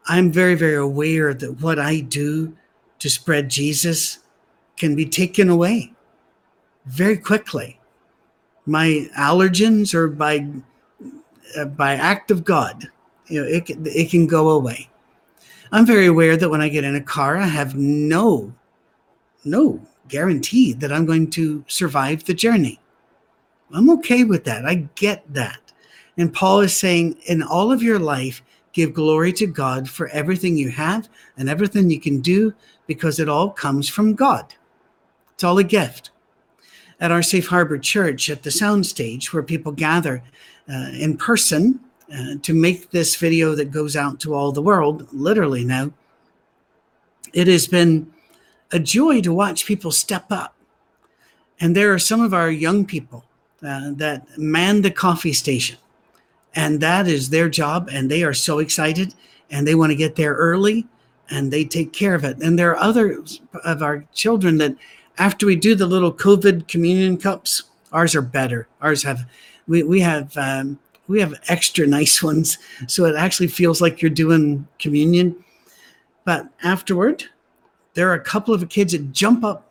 I'm 0.07 0.31
very, 0.31 0.55
very 0.55 0.75
aware 0.75 1.33
that 1.33 1.62
what 1.62 1.79
I 1.79 2.01
do 2.01 2.55
to 3.00 3.10
spread 3.10 3.50
Jesus 3.50 4.19
can 4.77 4.95
be 4.95 5.05
taken 5.05 5.50
away 5.50 5.93
very 6.86 7.17
quickly. 7.17 7.79
My 8.65 9.07
allergens 9.17 9.93
are 9.93 10.07
by 10.07 10.48
uh, 11.57 11.65
by 11.65 11.93
act 11.95 12.31
of 12.31 12.43
God, 12.43 12.88
you 13.27 13.41
know, 13.41 13.48
it 13.48 13.69
it 13.69 14.10
can 14.10 14.27
go 14.27 14.50
away. 14.50 14.89
I'm 15.72 15.86
very 15.86 16.07
aware 16.07 16.38
that 16.38 16.50
when 16.50 16.62
I 16.62 16.69
get 16.69 16.83
in 16.83 16.95
a 16.95 17.01
car, 17.01 17.38
I 17.38 17.48
have 17.48 17.75
no 17.75 18.53
no 19.45 19.86
guarantee 20.07 20.74
that 20.74 20.91
I'm 20.91 21.05
going 21.05 21.29
to 21.31 21.63
survive 21.67 22.24
the 22.24 22.33
journey. 22.33 22.79
I'm 23.74 23.89
okay 23.91 24.24
with 24.24 24.43
that. 24.45 24.65
I 24.65 24.88
get 24.95 25.24
that. 25.33 25.60
And 26.17 26.31
Paul 26.31 26.62
is 26.62 26.75
saying, 26.75 27.17
in 27.25 27.41
all 27.41 27.72
of 27.72 27.81
your 27.81 27.98
life, 27.98 28.43
give 28.74 28.94
glory 28.94 29.32
to 29.34 29.48
God 29.48 29.89
for 29.89 30.08
everything 30.10 30.58
you 30.58 30.70
have 30.70 31.08
and 31.38 31.48
everything 31.48 31.89
you 31.89 32.01
can 32.01 32.20
do 32.20 32.53
because 32.88 33.20
it 33.20 33.30
all 33.30 33.50
comes 33.50 33.88
from 33.88 34.15
God. 34.15 34.53
It's 35.34 35.44
all 35.44 35.58
a 35.60 35.63
gift. 35.63 36.12
At 37.00 37.12
our 37.12 37.24
Safe 37.24 37.48
Harbor 37.48 37.77
Church, 37.77 38.30
at 38.30 38.44
the 38.44 38.50
soundstage 38.50 39.27
where 39.27 39.44
people 39.44 39.72
gather 39.72 40.24
uh, 40.70 40.89
in 40.94 41.18
person 41.18 41.80
uh, 42.13 42.36
to 42.42 42.53
make 42.53 42.92
this 42.92 43.15
video 43.15 43.56
that 43.56 43.72
goes 43.72 43.96
out 43.96 44.20
to 44.22 44.34
all 44.34 44.51
the 44.51 44.62
world, 44.62 45.08
literally 45.12 45.63
now, 45.63 45.92
it 47.34 47.48
has 47.48 47.68
been 47.68 48.12
a 48.72 48.80
joy 48.80 49.22
to 49.22 49.34
watch 49.34 49.65
people 49.65 49.92
step 49.92 50.25
up. 50.32 50.56
And 51.60 51.75
there 51.75 51.94
are 51.94 52.00
some 52.00 52.22
of 52.22 52.34
our 52.34 52.50
young 52.50 52.86
people 52.86 53.25
uh, 53.65 53.92
that 53.94 54.38
man 54.38 54.82
the 54.82 54.92
coffee 54.92 55.34
station, 55.34 55.77
and 56.55 56.79
that 56.81 57.07
is 57.07 57.29
their 57.29 57.50
job, 57.50 57.89
and 57.91 58.10
they 58.10 58.24
are 58.24 58.33
so 58.33 58.60
excited 58.60 59.13
and 59.50 59.67
they 59.67 59.75
want 59.75 59.91
to 59.91 59.95
get 59.95 60.15
there 60.15 60.33
early 60.33 60.88
and 61.29 61.51
they 61.51 61.63
take 61.63 61.93
care 61.93 62.15
of 62.15 62.24
it. 62.24 62.41
And 62.41 62.57
there 62.57 62.72
are 62.72 62.77
others 62.77 63.41
of 63.63 63.81
our 63.81 64.03
children 64.13 64.57
that 64.57 64.75
after 65.17 65.45
we 65.45 65.55
do 65.55 65.75
the 65.75 65.86
little 65.86 66.13
COVID 66.13 66.67
communion 66.67 67.17
cups, 67.17 67.63
ours 67.91 68.15
are 68.15 68.22
better. 68.22 68.67
Ours 68.81 69.03
have 69.03 69.25
we 69.67 69.83
we 69.83 70.01
have 70.01 70.36
um, 70.38 70.79
we 71.07 71.19
have 71.22 71.39
extra 71.48 71.86
nice 71.86 72.22
ones, 72.24 72.57
so 72.88 73.05
it 73.05 73.15
actually 73.15 73.48
feels 73.48 73.81
like 73.81 74.01
you're 74.01 74.10
doing 74.12 74.67
communion. 74.79 75.43
But 76.25 76.48
afterward, 76.63 77.25
there 77.93 78.10
are 78.10 78.15
a 78.15 78.19
couple 78.19 78.53
of 78.53 78.67
kids 78.69 78.93
that 78.93 79.12
jump 79.12 79.43
up, 79.43 79.69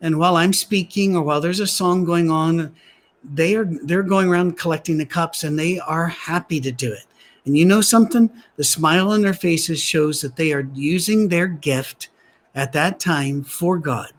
and 0.00 0.18
while 0.18 0.36
I'm 0.36 0.52
speaking 0.52 1.16
or 1.16 1.22
while 1.22 1.40
there's 1.40 1.60
a 1.60 1.66
song 1.66 2.04
going 2.04 2.30
on, 2.30 2.74
they 3.24 3.54
are 3.54 3.64
they're 3.64 4.02
going 4.02 4.28
around 4.28 4.58
collecting 4.58 4.98
the 4.98 5.06
cups, 5.06 5.44
and 5.44 5.58
they 5.58 5.78
are 5.80 6.06
happy 6.06 6.60
to 6.60 6.72
do 6.72 6.92
it. 6.92 7.06
And 7.44 7.56
you 7.56 7.64
know 7.64 7.80
something? 7.80 8.30
The 8.56 8.64
smile 8.64 9.10
on 9.10 9.22
their 9.22 9.34
faces 9.34 9.80
shows 9.80 10.20
that 10.20 10.36
they 10.36 10.52
are 10.52 10.68
using 10.74 11.28
their 11.28 11.48
gift 11.48 12.08
at 12.54 12.72
that 12.72 13.00
time 13.00 13.42
for 13.42 13.78
God. 13.78 14.12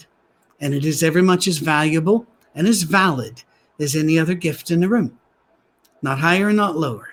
And 0.60 0.74
it 0.74 0.86
is 0.86 1.04
every 1.04 1.22
much 1.22 1.48
as 1.48 1.58
valuable 1.58 2.26
and 2.56 2.68
as 2.68 2.84
valid 2.84 3.44
as 3.80 3.96
any 3.96 4.20
other 4.20 4.34
gift 4.34 4.72
in 4.72 4.80
the 4.80 4.90
room, 4.90 5.18
not 6.02 6.20
higher 6.20 6.52
not 6.54 6.78
lower. 6.78 7.10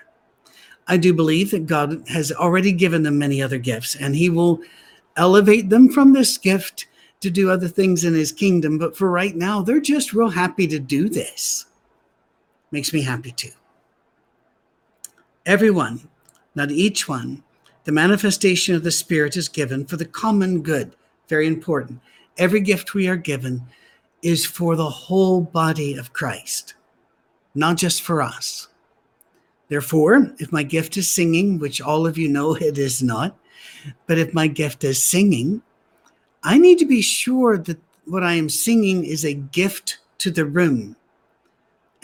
I 0.87 0.97
do 0.97 1.13
believe 1.13 1.51
that 1.51 1.67
God 1.67 2.03
has 2.09 2.31
already 2.31 2.71
given 2.71 3.03
them 3.03 3.17
many 3.17 3.41
other 3.41 3.57
gifts, 3.57 3.95
and 3.95 4.15
He 4.15 4.29
will 4.29 4.61
elevate 5.15 5.69
them 5.69 5.89
from 5.89 6.13
this 6.13 6.37
gift 6.37 6.87
to 7.21 7.29
do 7.29 7.49
other 7.49 7.67
things 7.67 8.03
in 8.03 8.13
His 8.13 8.31
kingdom. 8.31 8.77
But 8.77 8.97
for 8.97 9.09
right 9.09 9.35
now, 9.35 9.61
they're 9.61 9.79
just 9.79 10.13
real 10.13 10.29
happy 10.29 10.67
to 10.67 10.79
do 10.79 11.07
this. 11.07 11.65
Makes 12.71 12.93
me 12.93 13.01
happy 13.01 13.31
too. 13.31 13.51
Everyone, 15.45 16.07
not 16.55 16.71
each 16.71 17.07
one, 17.07 17.43
the 17.83 17.91
manifestation 17.91 18.75
of 18.75 18.83
the 18.83 18.91
Spirit 18.91 19.35
is 19.35 19.49
given 19.49 19.85
for 19.85 19.97
the 19.97 20.05
common 20.05 20.61
good. 20.61 20.95
Very 21.27 21.47
important. 21.47 21.99
Every 22.37 22.61
gift 22.61 22.93
we 22.93 23.07
are 23.07 23.17
given 23.17 23.61
is 24.21 24.45
for 24.45 24.75
the 24.75 24.89
whole 24.89 25.41
body 25.41 25.95
of 25.95 26.13
Christ, 26.13 26.75
not 27.55 27.77
just 27.77 28.03
for 28.03 28.21
us. 28.21 28.67
Therefore, 29.67 30.33
if 30.37 30.51
my 30.51 30.63
gift 30.63 30.97
is 30.97 31.09
singing, 31.09 31.57
which 31.57 31.81
all 31.81 32.05
of 32.05 32.17
you 32.17 32.29
know 32.29 32.55
it 32.61 32.77
is 32.77 33.01
not, 33.01 33.37
but 34.05 34.19
if 34.19 34.33
my 34.33 34.47
gift 34.47 34.83
is 34.83 35.03
singing, 35.03 35.61
I 36.43 36.57
need 36.57 36.77
to 36.79 36.85
be 36.85 37.01
sure 37.01 37.57
that 37.57 37.79
what 38.05 38.23
I 38.23 38.33
am 38.33 38.49
singing 38.49 39.05
is 39.05 39.25
a 39.25 39.33
gift 39.33 39.99
to 40.19 40.31
the 40.31 40.45
room 40.45 40.95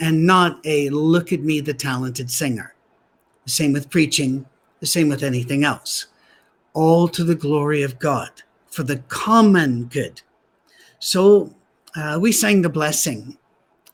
and 0.00 0.26
not 0.26 0.60
a 0.64 0.88
look 0.90 1.32
at 1.32 1.40
me, 1.40 1.60
the 1.60 1.74
talented 1.74 2.30
singer. 2.30 2.74
The 3.44 3.50
same 3.50 3.72
with 3.72 3.90
preaching, 3.90 4.46
the 4.80 4.86
same 4.86 5.08
with 5.08 5.22
anything 5.22 5.64
else. 5.64 6.06
All 6.74 7.08
to 7.08 7.24
the 7.24 7.34
glory 7.34 7.82
of 7.82 7.98
God 7.98 8.30
for 8.70 8.82
the 8.82 8.98
common 9.08 9.84
good. 9.86 10.20
So 10.98 11.54
uh, 11.96 12.18
we 12.20 12.30
sang 12.32 12.62
the 12.62 12.68
blessing 12.68 13.36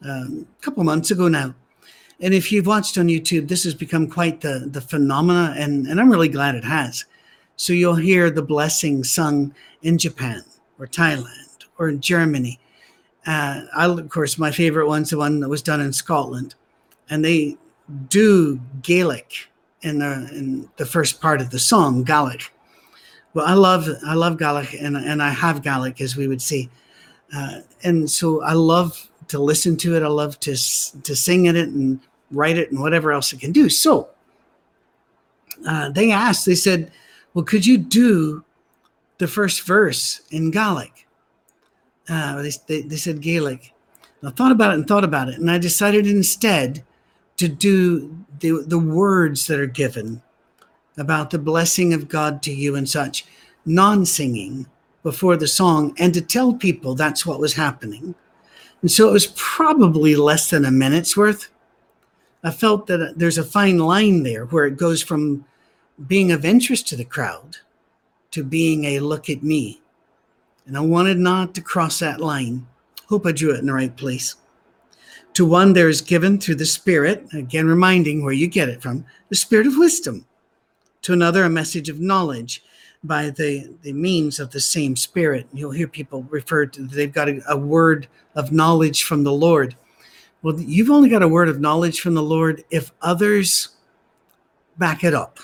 um, 0.02 0.46
a 0.58 0.62
couple 0.62 0.84
months 0.84 1.11
ago 1.11 1.28
now. 1.28 1.54
And 2.20 2.34
if 2.34 2.52
you've 2.52 2.66
watched 2.66 2.99
on 2.99 3.08
YouTube, 3.08 3.49
this 3.49 3.64
has 3.64 3.75
become 3.75 4.08
quite 4.08 4.40
the, 4.40 4.68
the 4.70 4.80
phenomena, 4.80 5.54
and, 5.56 5.87
and 5.87 6.00
I'm 6.00 6.11
really 6.11 6.28
glad 6.28 6.54
it 6.54 6.64
has. 6.64 7.04
So 7.56 7.73
you'll 7.73 7.94
hear 7.94 8.30
the 8.30 8.42
blessing 8.42 9.04
sung 9.04 9.54
in 9.82 9.99
Japan 9.99 10.42
or 10.78 10.87
Thailand 10.87 11.64
or 11.78 11.88
in 11.88 12.00
Germany. 12.00 12.58
Uh, 13.26 13.62
I, 13.75 13.87
of 13.87 14.09
course, 14.09 14.38
my 14.38 14.50
favorite 14.50 14.87
one's 14.87 15.11
the 15.11 15.19
one 15.19 15.40
that 15.40 15.49
was 15.49 15.62
done 15.62 15.81
in 15.81 15.93
Scotland. 15.93 16.54
And 17.11 17.25
they 17.25 17.57
do 18.09 18.61
Gaelic 18.83 19.49
in 19.83 19.99
the, 19.99 20.28
in 20.33 20.69
the 20.76 20.87
first 20.87 21.21
part 21.21 21.40
of 21.40 21.50
the 21.50 21.59
song, 21.59 22.04
Gaelic. 22.04 22.50
Well, 23.35 23.47
I 23.47 23.54
love 23.54 23.88
I 24.07 24.14
love 24.14 24.38
Gaelic, 24.38 24.75
and 24.75 24.97
and 24.97 25.21
I 25.21 25.31
have 25.31 25.61
Gaelic, 25.62 26.00
as 26.00 26.16
we 26.16 26.28
would 26.28 26.40
say, 26.40 26.69
uh, 27.35 27.61
and 27.83 28.09
so 28.09 28.40
I 28.43 28.52
love 28.52 29.11
to 29.26 29.40
listen 29.40 29.76
to 29.78 29.97
it. 29.97 30.04
I 30.04 30.09
love 30.09 30.38
to 30.40 30.52
to 30.52 31.16
sing 31.16 31.47
in 31.47 31.57
it 31.57 31.69
and 31.69 31.99
write 32.31 32.57
it 32.57 32.71
and 32.71 32.81
whatever 32.81 33.12
else 33.12 33.33
it 33.33 33.40
can 33.40 33.50
do. 33.50 33.69
So 33.69 34.09
uh, 35.66 35.90
they 35.90 36.12
asked, 36.12 36.47
they 36.47 36.54
said, 36.54 36.93
"Well, 37.35 37.45
could 37.45 37.66
you 37.66 37.76
do 37.76 38.45
the 39.19 39.26
first 39.26 39.62
verse 39.62 40.21
in 40.31 40.52
Gaelic?" 40.52 41.03
Uh, 42.08 42.42
they, 42.42 42.50
they, 42.66 42.82
they 42.82 42.96
said 42.96 43.20
Gaelic. 43.20 43.73
I 44.23 44.30
thought 44.30 44.52
about 44.52 44.73
it 44.73 44.75
and 44.75 44.88
thought 44.88 45.04
about 45.04 45.28
it, 45.28 45.38
and 45.38 45.50
I 45.50 45.58
decided 45.58 46.06
instead 46.06 46.82
to 47.37 47.49
do 47.49 48.25
the, 48.40 48.64
the 48.66 48.78
words 48.78 49.46
that 49.46 49.61
are 49.61 49.66
given 49.66 50.23
about 50.96 51.30
the 51.30 51.38
blessing 51.38 51.92
of 51.92 52.08
God 52.08 52.42
to 52.42 52.54
you 52.54 52.76
and 52.76 52.88
such, 52.88 53.26
non 53.66 54.06
singing 54.06 54.66
before 55.02 55.37
the 55.37 55.49
song, 55.49 55.94
and 55.99 56.14
to 56.14 56.20
tell 56.23 56.54
people 56.54 56.94
that's 56.94 57.26
what 57.26 57.40
was 57.40 57.54
happening. 57.54 58.14
And 58.80 58.90
so 58.90 59.08
it 59.08 59.12
was 59.12 59.32
probably 59.37 60.16
less 60.16 60.50
than 60.50 60.64
a 60.64 60.70
minute's 60.70 61.16
worth. 61.16 61.49
I 62.42 62.50
felt 62.50 62.87
that 62.87 63.14
there's 63.18 63.38
a 63.38 63.44
fine 63.44 63.78
line 63.78 64.23
there 64.23 64.46
where 64.46 64.66
it 64.66 64.76
goes 64.76 65.02
from 65.02 65.44
being 66.06 66.32
of 66.32 66.44
interest 66.44 66.88
to 66.88 66.96
the 66.96 67.04
crowd 67.04 67.58
to 68.32 68.42
being 68.42 68.84
a 68.84 69.00
look 69.00 69.30
at 69.30 69.42
me. 69.42 69.80
And 70.66 70.76
I 70.76 70.80
wanted 70.80 71.18
not 71.18 71.54
to 71.54 71.61
cross 71.61 71.99
that 71.99 72.21
line. 72.21 72.66
Hope 73.09 73.26
I 73.26 73.33
drew 73.33 73.52
it 73.52 73.61
in 73.61 73.66
the 73.66 73.73
right 73.73 73.94
place. 73.94 74.37
To 75.35 75.44
one, 75.44 75.73
there 75.73 75.88
is 75.88 76.00
given 76.00 76.38
through 76.38 76.54
the 76.56 76.64
Spirit, 76.64 77.26
again 77.33 77.66
reminding 77.66 78.23
where 78.23 78.33
you 78.33 78.47
get 78.47 78.68
it 78.68 78.80
from, 78.80 79.04
the 79.28 79.37
Spirit 79.37 79.66
of 79.66 79.76
wisdom. 79.76 80.26
To 81.02 81.12
another, 81.12 81.44
a 81.44 81.50
message 81.50 81.88
of 81.88 82.00
knowledge 82.00 82.62
by 83.02 83.30
the, 83.30 83.76
the 83.83 83.92
means 83.92 84.40
of 84.40 84.50
the 84.50 84.61
same 84.61 84.97
Spirit. 84.97 85.47
You'll 85.52 85.73
hear 85.73 85.88
people 85.88 86.23
refer 86.30 86.66
to 86.66 86.87
they've 86.87 87.12
got 87.12 87.28
a, 87.28 87.42
a 87.49 87.56
word 87.56 88.09
of 88.35 88.52
knowledge 88.52 89.02
from 89.02 89.25
the 89.25 89.33
Lord. 89.33 89.76
Well, 90.42 90.59
you've 90.61 90.90
only 90.90 91.09
got 91.09 91.23
a 91.23 91.28
word 91.28 91.49
of 91.49 91.61
knowledge 91.61 92.00
from 92.00 92.14
the 92.14 92.23
Lord 92.23 92.64
if 92.71 92.92
others 93.02 93.71
back 94.78 95.04
it 95.04 95.14
up. 95.14 95.38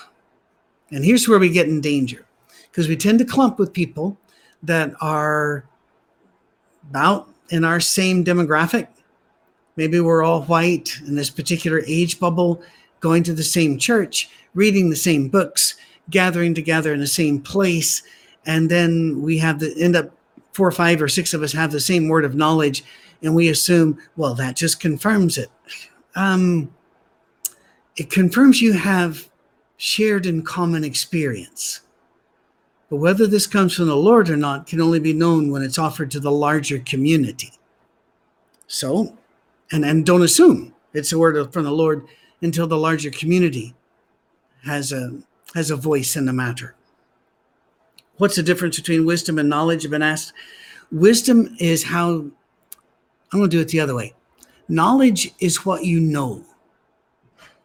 And 0.91 1.05
here's 1.05 1.27
where 1.27 1.39
we 1.39 1.49
get 1.49 1.67
in 1.67 1.81
danger 1.81 2.25
because 2.69 2.87
we 2.87 2.95
tend 2.95 3.19
to 3.19 3.25
clump 3.25 3.59
with 3.59 3.73
people 3.73 4.17
that 4.63 4.93
are 5.01 5.65
about 6.89 7.29
in 7.49 7.63
our 7.63 7.79
same 7.79 8.23
demographic. 8.23 8.87
Maybe 9.75 9.99
we're 9.99 10.23
all 10.23 10.43
white 10.43 10.99
in 11.07 11.15
this 11.15 11.29
particular 11.29 11.81
age 11.87 12.19
bubble, 12.19 12.61
going 12.99 13.23
to 13.23 13.33
the 13.33 13.43
same 13.43 13.77
church, 13.77 14.29
reading 14.53 14.89
the 14.89 14.95
same 14.95 15.29
books, 15.29 15.75
gathering 16.09 16.53
together 16.53 16.93
in 16.93 16.99
the 16.99 17.07
same 17.07 17.39
place, 17.41 18.03
and 18.45 18.69
then 18.69 19.21
we 19.21 19.37
have 19.37 19.59
the 19.59 19.73
end 19.77 19.95
up 19.95 20.11
four 20.53 20.67
or 20.67 20.71
five 20.71 21.01
or 21.01 21.07
six 21.07 21.33
of 21.33 21.43
us 21.43 21.51
have 21.53 21.71
the 21.71 21.79
same 21.79 22.07
word 22.07 22.25
of 22.25 22.35
knowledge, 22.35 22.83
and 23.23 23.33
we 23.33 23.49
assume, 23.49 23.97
well, 24.17 24.33
that 24.33 24.55
just 24.55 24.79
confirms 24.79 25.37
it. 25.37 25.49
Um, 26.15 26.73
it 27.95 28.09
confirms 28.09 28.61
you 28.61 28.73
have 28.73 29.29
shared 29.77 30.25
in 30.25 30.43
common 30.43 30.83
experience. 30.83 31.81
But 32.91 32.97
whether 32.97 33.25
this 33.25 33.47
comes 33.47 33.73
from 33.73 33.87
the 33.87 33.95
Lord 33.95 34.29
or 34.29 34.35
not 34.35 34.67
can 34.67 34.81
only 34.81 34.99
be 34.99 35.13
known 35.13 35.49
when 35.49 35.63
it's 35.63 35.79
offered 35.79 36.11
to 36.11 36.19
the 36.19 36.29
larger 36.29 36.79
community. 36.79 37.53
So, 38.67 39.17
and, 39.71 39.85
and 39.85 40.05
don't 40.05 40.23
assume 40.23 40.75
it's 40.91 41.13
a 41.13 41.17
word 41.17 41.53
from 41.53 41.63
the 41.63 41.71
Lord 41.71 42.05
until 42.41 42.67
the 42.67 42.77
larger 42.77 43.09
community 43.09 43.73
has 44.65 44.91
a 44.91 45.17
has 45.55 45.71
a 45.71 45.77
voice 45.77 46.17
in 46.17 46.25
the 46.25 46.33
matter. 46.33 46.75
What's 48.17 48.35
the 48.35 48.43
difference 48.43 48.75
between 48.75 49.05
wisdom 49.05 49.39
and 49.39 49.47
knowledge? 49.47 49.85
I've 49.85 49.91
been 49.91 50.01
asked. 50.01 50.33
Wisdom 50.91 51.55
is 51.59 51.85
how 51.85 52.09
I'm 52.09 53.39
going 53.39 53.49
to 53.49 53.55
do 53.55 53.61
it 53.61 53.69
the 53.69 53.79
other 53.79 53.95
way. 53.95 54.13
Knowledge 54.67 55.33
is 55.39 55.65
what 55.65 55.85
you 55.85 56.01
know. 56.01 56.43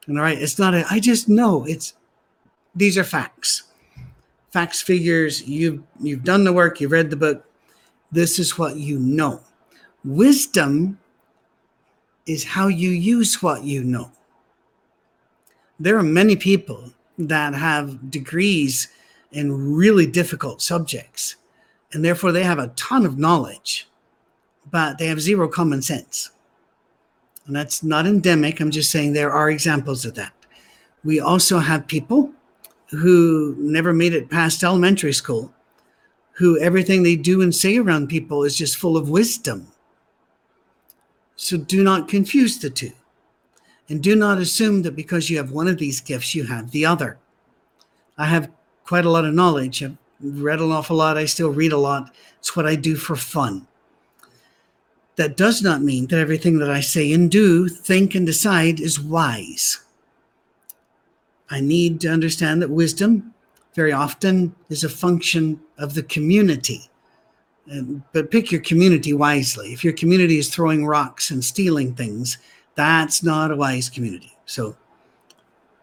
All 0.09 0.15
right, 0.15 0.41
it's 0.41 0.61
not 0.61 0.73
a 0.73 0.85
I 0.89 1.01
just 1.01 1.29
know. 1.29 1.65
It's 1.65 1.95
these 2.77 2.97
are 2.97 3.03
facts 3.03 3.66
facts, 4.57 4.81
figures. 4.81 5.47
You've 5.47 5.83
you've 6.01 6.25
done 6.25 6.43
the 6.43 6.53
work. 6.53 6.81
You've 6.81 6.93
read 6.93 7.11
the 7.11 7.17
book. 7.17 7.45
This 8.11 8.39
is 8.39 8.57
what 8.57 8.77
you 8.77 8.99
know. 8.99 9.43
Wisdom 10.03 10.99
is 12.25 12.43
how 12.43 12.69
you 12.69 12.89
use 12.89 13.43
what 13.43 13.65
you 13.65 13.85
know. 13.85 14.11
There 15.79 15.99
are 15.99 16.03
many 16.03 16.37
people 16.37 16.91
that 17.19 17.53
have 17.53 18.11
degrees 18.11 18.89
in 19.31 19.75
really 19.75 20.07
difficult 20.07 20.63
subjects, 20.63 21.37
and 21.93 22.03
therefore 22.03 22.33
they 22.33 22.43
have 22.43 22.59
a 22.59 22.73
ton 22.77 23.05
of 23.05 23.19
knowledge, 23.19 23.87
but 24.71 24.97
they 24.97 25.09
have 25.09 25.21
zero 25.21 25.49
common 25.49 25.83
sense. 25.83 26.31
And 27.47 27.55
that's 27.55 27.83
not 27.83 28.07
endemic. 28.07 28.61
I'm 28.61 28.71
just 28.71 28.91
saying 28.91 29.13
there 29.13 29.33
are 29.33 29.51
examples 29.51 30.07
of 30.07 30.15
that. 30.15 30.33
We 31.05 31.21
also 31.21 31.59
have 31.59 31.87
people 31.87 32.33
who 32.91 33.57
never 33.59 33.93
made 33.93 34.15
it 34.15 34.31
past 34.31 34.63
elementary 34.63 35.13
school, 35.13 35.53
who 36.33 36.59
everything 36.61 37.03
they 37.03 37.17
do 37.17 37.43
and 37.43 37.55
say 37.55 37.79
around 37.79 38.09
people 38.09 38.45
is 38.45 38.57
just 38.57 38.77
full 38.77 38.97
of 38.97 39.09
wisdom. 39.09 39.67
So 41.37 41.57
do 41.57 41.83
not 41.83 42.09
confuse 42.09 42.59
the 42.59 42.71
two. 42.71 42.93
And 43.89 44.03
do 44.03 44.17
not 44.17 44.39
assume 44.39 44.83
that 44.83 44.97
because 44.97 45.31
you 45.31 45.37
have 45.37 45.53
one 45.53 45.69
of 45.69 45.79
these 45.79 46.01
gifts, 46.01 46.35
you 46.35 46.45
have 46.45 46.71
the 46.71 46.87
other. 46.87 47.19
I 48.19 48.27
have 48.27 48.51
quite 48.85 49.05
a 49.05 49.11
lot 49.11 49.25
of 49.25 49.35
knowledge. 49.35 49.83
I've 49.83 49.97
read 50.21 50.61
an 50.61 50.73
awful 50.73 50.97
lot. 50.97 51.19
I 51.19 51.27
still 51.27 51.51
read 51.51 51.73
a 51.73 51.79
lot. 51.79 52.15
It's 52.39 52.57
what 52.57 52.67
I 52.67 52.75
do 52.75 52.97
for 52.97 53.17
fun. 53.17 53.67
That 55.17 55.37
does 55.37 55.63
not 55.63 55.83
mean 55.83 56.07
that 56.09 56.19
everything 56.19 56.59
that 56.59 56.71
I 56.71 56.81
say 56.81 57.13
and 57.13 57.31
do, 57.31 57.69
think, 57.69 58.15
and 58.15 58.27
decide 58.27 58.81
is 58.81 59.01
wise. 59.01 59.81
I 61.51 61.61
need 61.61 62.01
to 62.01 62.09
understand 62.09 62.61
that 62.63 62.71
wisdom 62.71 63.35
very 63.75 63.93
often 63.93 64.55
is 64.69 64.85
a 64.85 64.89
function 64.89 65.61
of 65.79 65.95
the 65.95 66.03
community. 66.05 66.89
Um, 67.71 68.03
but 68.13 68.31
pick 68.31 68.51
your 68.51 68.61
community 68.61 69.13
wisely. 69.13 69.73
If 69.73 69.85
your 69.85 69.93
community 69.93 70.39
is 70.39 70.49
throwing 70.49 70.87
rocks 70.87 71.31
and 71.31 71.45
stealing 71.45 71.95
things, 71.95 72.39
that's 72.75 73.23
not 73.23 73.51
a 73.51 73.57
wise 73.57 73.91
community. 73.91 74.37
So, 74.47 74.77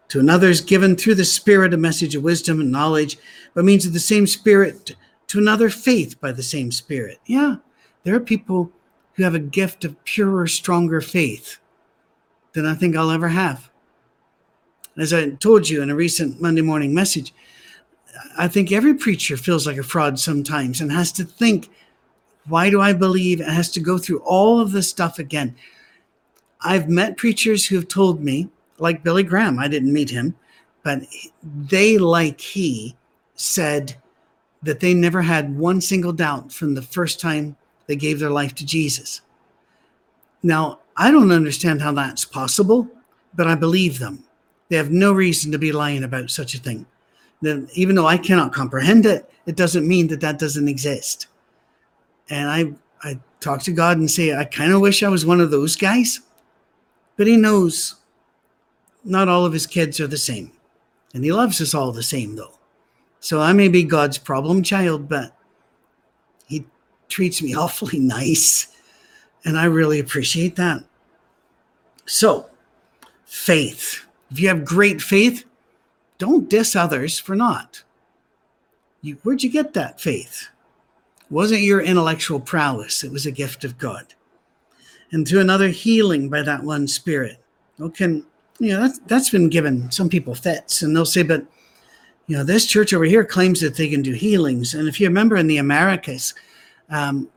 to 0.08 0.20
another 0.20 0.48
is 0.48 0.60
given 0.60 0.96
through 0.96 1.16
the 1.16 1.24
Spirit 1.24 1.74
a 1.74 1.78
message 1.78 2.14
of 2.14 2.22
wisdom 2.22 2.60
and 2.60 2.70
knowledge, 2.70 3.18
but 3.52 3.64
means 3.64 3.86
of 3.86 3.92
the 3.92 4.00
same 4.00 4.26
Spirit, 4.26 4.96
to 5.28 5.38
another 5.38 5.70
faith 5.70 6.20
by 6.20 6.32
the 6.32 6.42
same 6.42 6.70
Spirit. 6.70 7.18
Yeah, 7.26 7.56
there 8.02 8.14
are 8.14 8.20
people 8.20 8.70
who 9.14 9.22
have 9.22 9.34
a 9.34 9.40
gift 9.40 9.84
of 9.84 10.02
purer, 10.04 10.46
stronger 10.46 11.00
faith 11.00 11.58
than 12.52 12.66
I 12.66 12.74
think 12.74 12.96
I'll 12.96 13.10
ever 13.10 13.28
have. 13.28 13.70
As 14.96 15.12
I 15.12 15.30
told 15.30 15.68
you 15.68 15.82
in 15.82 15.90
a 15.90 15.94
recent 15.94 16.40
Monday 16.40 16.62
morning 16.62 16.94
message, 16.94 17.34
I 18.38 18.48
think 18.48 18.70
every 18.70 18.94
preacher 18.94 19.36
feels 19.36 19.66
like 19.66 19.76
a 19.76 19.82
fraud 19.82 20.18
sometimes 20.18 20.80
and 20.80 20.92
has 20.92 21.10
to 21.12 21.24
think, 21.24 21.70
why 22.46 22.70
do 22.70 22.80
I 22.80 22.92
believe? 22.92 23.40
And 23.40 23.50
has 23.50 23.70
to 23.72 23.80
go 23.80 23.98
through 23.98 24.20
all 24.20 24.60
of 24.60 24.72
this 24.72 24.88
stuff 24.88 25.18
again. 25.18 25.56
I've 26.60 26.88
met 26.88 27.16
preachers 27.16 27.66
who 27.66 27.76
have 27.76 27.88
told 27.88 28.22
me, 28.22 28.48
like 28.78 29.02
Billy 29.02 29.22
Graham, 29.22 29.58
I 29.58 29.68
didn't 29.68 29.92
meet 29.92 30.10
him, 30.10 30.34
but 30.82 31.02
they, 31.42 31.98
like 31.98 32.40
he, 32.40 32.96
said 33.34 33.96
that 34.62 34.80
they 34.80 34.94
never 34.94 35.20
had 35.20 35.58
one 35.58 35.80
single 35.80 36.12
doubt 36.12 36.52
from 36.52 36.74
the 36.74 36.82
first 36.82 37.20
time 37.20 37.56
they 37.86 37.96
gave 37.96 38.18
their 38.18 38.30
life 38.30 38.54
to 38.54 38.64
Jesus. 38.64 39.20
Now, 40.42 40.80
I 40.96 41.10
don't 41.10 41.32
understand 41.32 41.82
how 41.82 41.92
that's 41.92 42.24
possible, 42.24 42.88
but 43.34 43.46
I 43.46 43.54
believe 43.54 43.98
them. 43.98 44.23
They 44.74 44.78
have 44.78 44.90
no 44.90 45.12
reason 45.12 45.52
to 45.52 45.58
be 45.60 45.70
lying 45.70 46.02
about 46.02 46.30
such 46.30 46.56
a 46.56 46.58
thing. 46.58 46.84
Then, 47.40 47.68
even 47.74 47.94
though 47.94 48.08
I 48.08 48.18
cannot 48.18 48.52
comprehend 48.52 49.06
it, 49.06 49.30
it 49.46 49.54
doesn't 49.54 49.86
mean 49.86 50.08
that 50.08 50.20
that 50.22 50.40
doesn't 50.40 50.66
exist. 50.66 51.28
And 52.28 52.50
I, 52.50 53.08
I 53.08 53.20
talk 53.38 53.62
to 53.62 53.72
God 53.72 53.98
and 53.98 54.10
say, 54.10 54.34
I 54.34 54.42
kind 54.42 54.72
of 54.72 54.80
wish 54.80 55.04
I 55.04 55.08
was 55.08 55.24
one 55.24 55.40
of 55.40 55.52
those 55.52 55.76
guys, 55.76 56.22
but 57.16 57.28
He 57.28 57.36
knows 57.36 57.94
not 59.04 59.28
all 59.28 59.46
of 59.46 59.52
His 59.52 59.64
kids 59.64 60.00
are 60.00 60.08
the 60.08 60.18
same, 60.18 60.50
and 61.14 61.22
He 61.22 61.30
loves 61.30 61.60
us 61.60 61.72
all 61.72 61.92
the 61.92 62.02
same, 62.02 62.34
though. 62.34 62.58
So 63.20 63.40
I 63.40 63.52
may 63.52 63.68
be 63.68 63.84
God's 63.84 64.18
problem 64.18 64.64
child, 64.64 65.08
but 65.08 65.36
He 66.48 66.66
treats 67.08 67.40
me 67.40 67.54
awfully 67.54 68.00
nice, 68.00 68.74
and 69.44 69.56
I 69.56 69.66
really 69.66 70.00
appreciate 70.00 70.56
that. 70.56 70.82
So, 72.06 72.50
faith. 73.24 74.04
If 74.34 74.40
you 74.40 74.48
have 74.48 74.64
great 74.64 75.00
faith, 75.00 75.44
don't 76.18 76.50
diss 76.50 76.74
others 76.74 77.20
for 77.20 77.36
not. 77.36 77.84
You, 79.00 79.16
where'd 79.22 79.44
you 79.44 79.48
get 79.48 79.74
that 79.74 80.00
faith? 80.00 80.48
It 81.20 81.30
wasn't 81.30 81.60
your 81.60 81.80
intellectual 81.80 82.40
prowess, 82.40 83.04
it 83.04 83.12
was 83.12 83.26
a 83.26 83.30
gift 83.30 83.62
of 83.62 83.78
God. 83.78 84.12
And 85.12 85.24
to 85.28 85.38
another 85.38 85.68
healing 85.68 86.28
by 86.28 86.42
that 86.42 86.64
one 86.64 86.88
spirit. 86.88 87.38
Okay, 87.80 88.06
you 88.58 88.72
know, 88.72 88.80
that's, 88.80 88.98
that's 89.06 89.30
been 89.30 89.48
given 89.48 89.88
some 89.92 90.08
people 90.08 90.34
fits, 90.34 90.82
and 90.82 90.96
they'll 90.96 91.06
say, 91.06 91.22
but 91.22 91.46
you 92.26 92.36
know, 92.36 92.42
this 92.42 92.66
church 92.66 92.92
over 92.92 93.04
here 93.04 93.24
claims 93.24 93.60
that 93.60 93.76
they 93.76 93.88
can 93.88 94.02
do 94.02 94.14
healings. 94.14 94.74
And 94.74 94.88
if 94.88 95.00
you 95.00 95.06
remember 95.06 95.36
in 95.36 95.46
the 95.46 95.58
Americas, 95.58 96.34
um, 96.90 97.28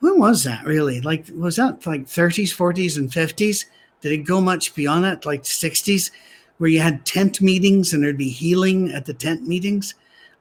when 0.00 0.18
was 0.18 0.44
that 0.44 0.64
really? 0.64 1.02
Like, 1.02 1.26
was 1.34 1.56
that 1.56 1.86
like 1.86 2.06
30s, 2.06 2.56
40s, 2.56 2.96
and 2.96 3.10
50s? 3.10 3.66
Did 4.02 4.12
it 4.12 4.18
go 4.18 4.40
much 4.40 4.74
beyond 4.74 5.04
that, 5.04 5.24
like 5.24 5.44
60s, 5.44 6.10
where 6.58 6.68
you 6.68 6.80
had 6.80 7.06
tent 7.06 7.40
meetings 7.40 7.94
and 7.94 8.02
there'd 8.02 8.18
be 8.18 8.28
healing 8.28 8.92
at 8.92 9.06
the 9.06 9.14
tent 9.14 9.46
meetings? 9.46 9.94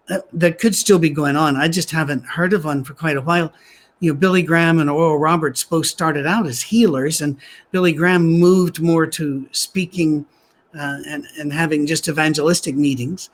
That, 0.07 0.25
that 0.33 0.59
could 0.59 0.75
still 0.75 0.99
be 0.99 1.11
going 1.11 1.37
on. 1.37 1.55
I 1.55 1.67
just 1.67 1.91
haven't 1.91 2.25
heard 2.25 2.53
of 2.53 2.65
one 2.65 2.83
for 2.83 2.95
quite 2.95 3.17
a 3.17 3.21
while. 3.21 3.53
You 3.99 4.11
know, 4.11 4.19
Billy 4.19 4.41
Graham 4.41 4.79
and 4.79 4.89
Oral 4.89 5.19
Roberts 5.19 5.63
both 5.63 5.85
started 5.85 6.25
out 6.25 6.47
as 6.47 6.59
healers, 6.61 7.21
and 7.21 7.37
Billy 7.69 7.93
Graham 7.93 8.25
moved 8.25 8.81
more 8.81 9.05
to 9.05 9.47
speaking 9.51 10.25
uh, 10.73 10.97
and, 11.07 11.25
and 11.39 11.53
having 11.53 11.85
just 11.85 12.09
evangelistic 12.09 12.75
meetings. 12.75 13.29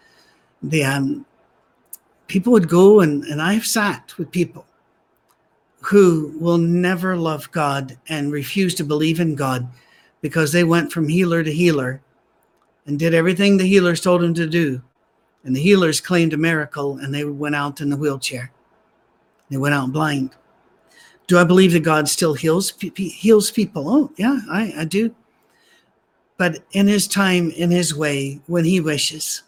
The 0.61 0.83
um, 0.83 1.25
people 2.27 2.51
would 2.51 2.67
go, 2.67 2.99
and, 2.99 3.23
and 3.25 3.41
I've 3.41 3.65
sat 3.65 4.17
with 4.17 4.29
people 4.29 4.65
who 5.81 6.33
will 6.37 6.57
never 6.57 7.15
love 7.15 7.49
God 7.51 7.97
and 8.09 8.31
refuse 8.31 8.75
to 8.75 8.83
believe 8.83 9.21
in 9.21 9.35
God 9.35 9.67
because 10.21 10.51
they 10.51 10.63
went 10.63 10.91
from 10.91 11.08
healer 11.08 11.43
to 11.43 11.51
healer 11.51 12.01
and 12.86 12.97
did 12.97 13.13
everything 13.13 13.58
the 13.58 13.65
healers 13.65 14.01
told 14.01 14.21
them 14.21 14.34
to 14.34 14.47
do. 14.47 14.82
And 15.43 15.56
the 15.56 15.62
healers 15.62 16.01
claimed 16.01 16.34
a 16.34 16.38
miracle 16.38 16.97
and 16.97 17.13
they 17.13 17.23
went 17.23 17.56
out 17.56 17.82
in 17.82 17.89
the 17.89 17.97
wheelchair. 17.97 18.51
They 19.49 19.58
went 19.58 19.75
out 19.75 19.91
blind. 19.91 20.32
Do 21.27 21.38
I 21.38 21.43
believe 21.43 21.73
that 21.73 21.82
God 21.82 22.08
still 22.08 22.34
heals 22.34 22.73
heals 22.95 23.51
people? 23.51 23.89
Oh, 23.89 24.12
yeah, 24.17 24.39
I, 24.49 24.73
I 24.80 24.86
do. 24.86 25.13
But 26.38 26.63
in 26.71 26.88
his 26.88 27.08
time, 27.08 27.51
in 27.51 27.71
his 27.71 27.95
way, 27.95 28.39
when 28.47 28.63
he 28.63 28.80
wishes. 28.80 29.43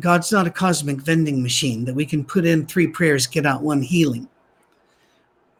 God's 0.00 0.32
not 0.32 0.46
a 0.46 0.50
cosmic 0.50 0.98
vending 1.02 1.42
machine 1.42 1.84
that 1.84 1.94
we 1.94 2.06
can 2.06 2.24
put 2.24 2.46
in 2.46 2.64
three 2.64 2.86
prayers, 2.86 3.26
get 3.26 3.44
out 3.44 3.62
one 3.62 3.82
healing. 3.82 4.26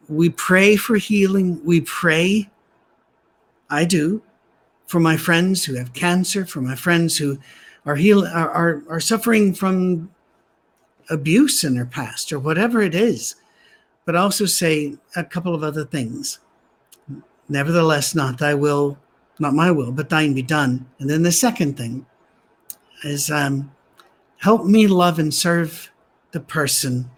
We 0.09 0.29
pray 0.29 0.75
for 0.75 0.95
healing. 0.95 1.63
We 1.63 1.81
pray. 1.81 2.49
I 3.69 3.85
do 3.85 4.23
for 4.93 4.99
my 4.99 5.17
friends 5.17 5.65
who 5.65 5.73
have 5.73 5.91
cancer, 5.93 6.45
for 6.45 6.61
my 6.61 6.75
friends 6.75 7.17
who 7.17 7.39
are 7.83 7.95
heal 7.95 8.27
are, 8.27 8.51
are, 8.51 8.83
are 8.87 8.99
suffering 8.99 9.51
from 9.51 10.07
abuse 11.09 11.63
in 11.63 11.73
their 11.73 11.87
past 11.87 12.31
or 12.31 12.37
whatever 12.37 12.79
it 12.79 12.93
is. 12.93 13.35
but 14.05 14.15
also 14.15 14.45
say 14.45 14.95
a 15.15 15.23
couple 15.23 15.55
of 15.55 15.63
other 15.63 15.83
things. 15.83 16.37
Nevertheless, 17.49 18.13
not 18.13 18.37
thy 18.37 18.53
will, 18.53 18.99
not 19.39 19.55
my 19.55 19.71
will, 19.71 19.91
but 19.91 20.09
thine 20.09 20.35
be 20.35 20.43
done. 20.43 20.85
And 20.99 21.09
then 21.09 21.23
the 21.23 21.31
second 21.31 21.75
thing 21.75 22.05
is 23.03 23.31
um, 23.31 23.71
help 24.37 24.65
me 24.65 24.85
love 24.85 25.17
and 25.17 25.33
serve 25.33 25.91
the 26.33 26.39
person 26.39 27.09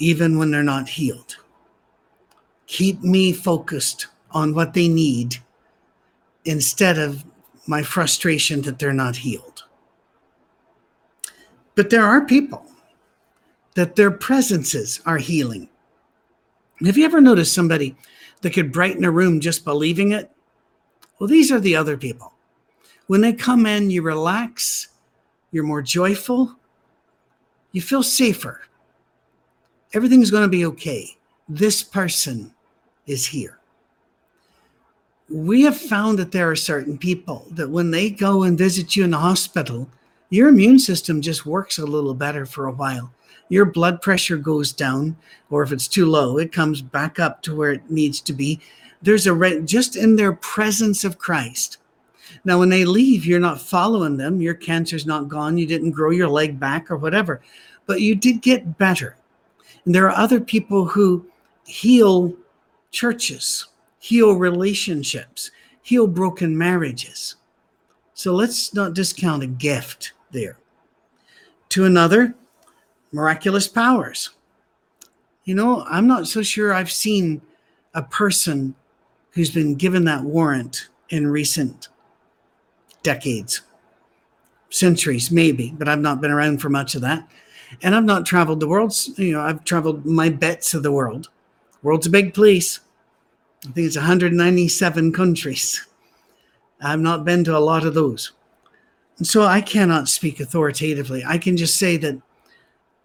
even 0.00 0.38
when 0.38 0.50
they're 0.50 0.64
not 0.64 0.88
healed. 0.88 1.36
Keep 2.66 3.02
me 3.02 3.32
focused 3.32 4.08
on 4.32 4.54
what 4.54 4.74
they 4.74 4.88
need 4.88 5.38
instead 6.44 6.98
of 6.98 7.24
my 7.66 7.82
frustration 7.82 8.62
that 8.62 8.78
they're 8.78 8.92
not 8.92 9.16
healed. 9.16 9.64
But 11.74 11.90
there 11.90 12.04
are 12.04 12.24
people 12.24 12.66
that 13.74 13.96
their 13.96 14.10
presences 14.10 15.00
are 15.06 15.18
healing. 15.18 15.68
Have 16.84 16.96
you 16.96 17.04
ever 17.04 17.20
noticed 17.20 17.54
somebody 17.54 17.96
that 18.40 18.52
could 18.52 18.72
brighten 18.72 19.04
a 19.04 19.10
room 19.10 19.40
just 19.40 19.64
believing 19.64 20.12
it? 20.12 20.30
Well, 21.18 21.28
these 21.28 21.52
are 21.52 21.60
the 21.60 21.76
other 21.76 21.96
people. 21.96 22.32
When 23.06 23.20
they 23.20 23.32
come 23.32 23.66
in, 23.66 23.90
you 23.90 24.02
relax, 24.02 24.88
you're 25.52 25.64
more 25.64 25.82
joyful, 25.82 26.56
you 27.72 27.82
feel 27.82 28.02
safer. 28.02 28.62
Everything's 29.92 30.30
going 30.30 30.44
to 30.44 30.48
be 30.48 30.64
okay. 30.66 31.16
This 31.48 31.82
person 31.82 32.54
is 33.06 33.26
here. 33.26 33.59
We 35.30 35.62
have 35.62 35.76
found 35.76 36.18
that 36.18 36.32
there 36.32 36.50
are 36.50 36.56
certain 36.56 36.98
people 36.98 37.46
that 37.52 37.70
when 37.70 37.90
they 37.90 38.10
go 38.10 38.42
and 38.42 38.58
visit 38.58 38.96
you 38.96 39.04
in 39.04 39.12
the 39.12 39.18
hospital, 39.18 39.88
your 40.28 40.48
immune 40.48 40.78
system 40.78 41.20
just 41.20 41.46
works 41.46 41.78
a 41.78 41.86
little 41.86 42.14
better 42.14 42.44
for 42.46 42.66
a 42.66 42.72
while. 42.72 43.12
Your 43.48 43.64
blood 43.64 44.00
pressure 44.02 44.36
goes 44.36 44.72
down, 44.72 45.16
or 45.50 45.62
if 45.62 45.72
it's 45.72 45.88
too 45.88 46.06
low, 46.06 46.38
it 46.38 46.52
comes 46.52 46.82
back 46.82 47.18
up 47.18 47.42
to 47.42 47.54
where 47.54 47.72
it 47.72 47.90
needs 47.90 48.20
to 48.22 48.32
be. 48.32 48.60
There's 49.02 49.26
a 49.26 49.34
re- 49.34 49.62
just 49.62 49.96
in 49.96 50.16
their 50.16 50.32
presence 50.32 51.04
of 51.04 51.18
Christ. 51.18 51.78
Now, 52.44 52.58
when 52.58 52.68
they 52.68 52.84
leave, 52.84 53.26
you're 53.26 53.40
not 53.40 53.60
following 53.60 54.16
them. 54.16 54.40
Your 54.40 54.54
cancer's 54.54 55.06
not 55.06 55.28
gone. 55.28 55.58
You 55.58 55.66
didn't 55.66 55.90
grow 55.92 56.10
your 56.10 56.28
leg 56.28 56.60
back 56.60 56.90
or 56.90 56.96
whatever, 56.96 57.40
but 57.86 58.00
you 58.00 58.14
did 58.14 58.40
get 58.40 58.78
better. 58.78 59.16
And 59.84 59.94
there 59.94 60.06
are 60.06 60.16
other 60.16 60.40
people 60.40 60.84
who 60.84 61.26
heal 61.64 62.34
churches, 62.90 63.66
heal 64.00 64.32
relationships, 64.32 65.52
heal 65.82 66.08
broken 66.08 66.56
marriages. 66.56 67.36
So 68.14 68.34
let's 68.34 68.74
not 68.74 68.94
discount 68.94 69.44
a 69.44 69.46
gift 69.46 70.14
there. 70.32 70.58
To 71.70 71.84
another, 71.84 72.34
miraculous 73.12 73.68
powers. 73.68 74.30
You 75.44 75.54
know, 75.54 75.84
I'm 75.84 76.06
not 76.06 76.26
so 76.26 76.42
sure 76.42 76.72
I've 76.72 76.90
seen 76.90 77.40
a 77.94 78.02
person 78.02 78.74
who's 79.30 79.50
been 79.50 79.74
given 79.74 80.04
that 80.04 80.24
warrant 80.24 80.88
in 81.10 81.26
recent 81.26 81.88
decades, 83.02 83.62
centuries, 84.70 85.30
maybe, 85.30 85.74
but 85.76 85.88
I've 85.88 86.00
not 86.00 86.20
been 86.20 86.30
around 86.30 86.58
for 86.58 86.68
much 86.68 86.94
of 86.94 87.02
that. 87.02 87.28
And 87.82 87.94
I've 87.94 88.04
not 88.04 88.26
traveled 88.26 88.60
the 88.60 88.68
world. 88.68 88.94
You 89.16 89.32
know, 89.32 89.40
I've 89.40 89.64
traveled 89.64 90.04
my 90.04 90.28
bets 90.28 90.74
of 90.74 90.82
the 90.82 90.92
world. 90.92 91.28
World's 91.82 92.06
a 92.06 92.10
big 92.10 92.34
place. 92.34 92.80
I 93.66 93.72
think 93.72 93.86
it's 93.86 93.96
197 93.96 95.12
countries. 95.12 95.86
I've 96.80 97.00
not 97.00 97.24
been 97.24 97.44
to 97.44 97.56
a 97.56 97.58
lot 97.58 97.84
of 97.84 97.94
those. 97.94 98.32
And 99.18 99.26
so 99.26 99.42
I 99.42 99.60
cannot 99.60 100.08
speak 100.08 100.40
authoritatively. 100.40 101.22
I 101.26 101.36
can 101.36 101.56
just 101.56 101.76
say 101.76 101.98
that 101.98 102.20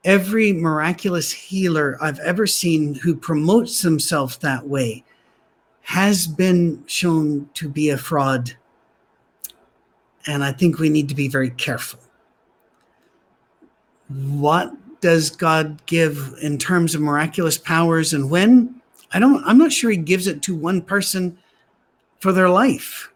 every 0.06 0.54
miraculous 0.54 1.32
healer 1.32 1.98
I've 2.02 2.20
ever 2.20 2.48
seen 2.48 2.96
who 2.96 3.16
promotes 3.16 3.82
himself 3.82 4.40
that 4.40 4.66
way 4.66 5.04
has 5.82 6.26
been 6.26 6.84
shown 6.88 7.50
to 7.56 7.68
be 7.68 7.90
a 7.90 7.98
fraud. 7.98 8.56
And 10.26 10.44
I 10.44 10.54
think 10.54 10.80
we 10.80 10.90
need 10.90 11.10
to 11.10 11.16
be 11.16 11.28
very 11.28 11.50
careful. 11.50 12.00
What 14.08 14.74
does 15.02 15.30
God 15.30 15.86
give 15.86 16.34
in 16.42 16.58
terms 16.58 16.96
of 16.96 17.02
miraculous 17.02 17.58
powers 17.58 18.14
and 18.14 18.30
when? 18.30 18.82
I 19.16 19.20
don't 19.20 19.42
I'm 19.46 19.58
not 19.58 19.72
sure 19.72 19.90
he 19.90 19.98
gives 19.98 20.28
it 20.28 20.42
to 20.44 20.56
one 20.56 20.82
person 20.82 21.38
for 22.20 22.34
their 22.34 22.50
life. 22.50 23.12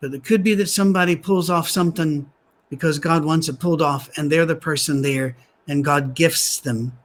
But 0.00 0.14
it 0.14 0.24
could 0.24 0.42
be 0.42 0.54
that 0.54 0.70
somebody 0.70 1.14
pulls 1.14 1.50
off 1.50 1.68
something 1.68 2.30
because 2.70 2.98
God 2.98 3.22
wants 3.22 3.50
it 3.50 3.60
pulled 3.60 3.82
off 3.82 4.08
and 4.16 4.32
they're 4.32 4.46
the 4.46 4.56
person 4.56 5.02
there 5.02 5.36
and 5.68 5.84
God 5.84 6.14
gifts 6.14 6.60
them. 6.60 6.96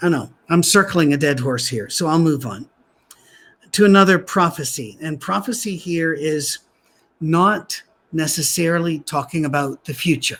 I 0.00 0.08
know 0.08 0.30
I'm 0.48 0.62
circling 0.62 1.12
a 1.12 1.16
dead 1.16 1.40
horse 1.40 1.66
here, 1.66 1.90
so 1.90 2.06
I'll 2.06 2.20
move 2.20 2.46
on 2.46 2.68
to 3.72 3.84
another 3.84 4.20
prophecy. 4.20 4.96
And 5.02 5.20
prophecy 5.20 5.76
here 5.76 6.12
is 6.12 6.58
not 7.20 7.82
necessarily 8.12 9.00
talking 9.00 9.44
about 9.44 9.84
the 9.84 9.94
future. 9.94 10.38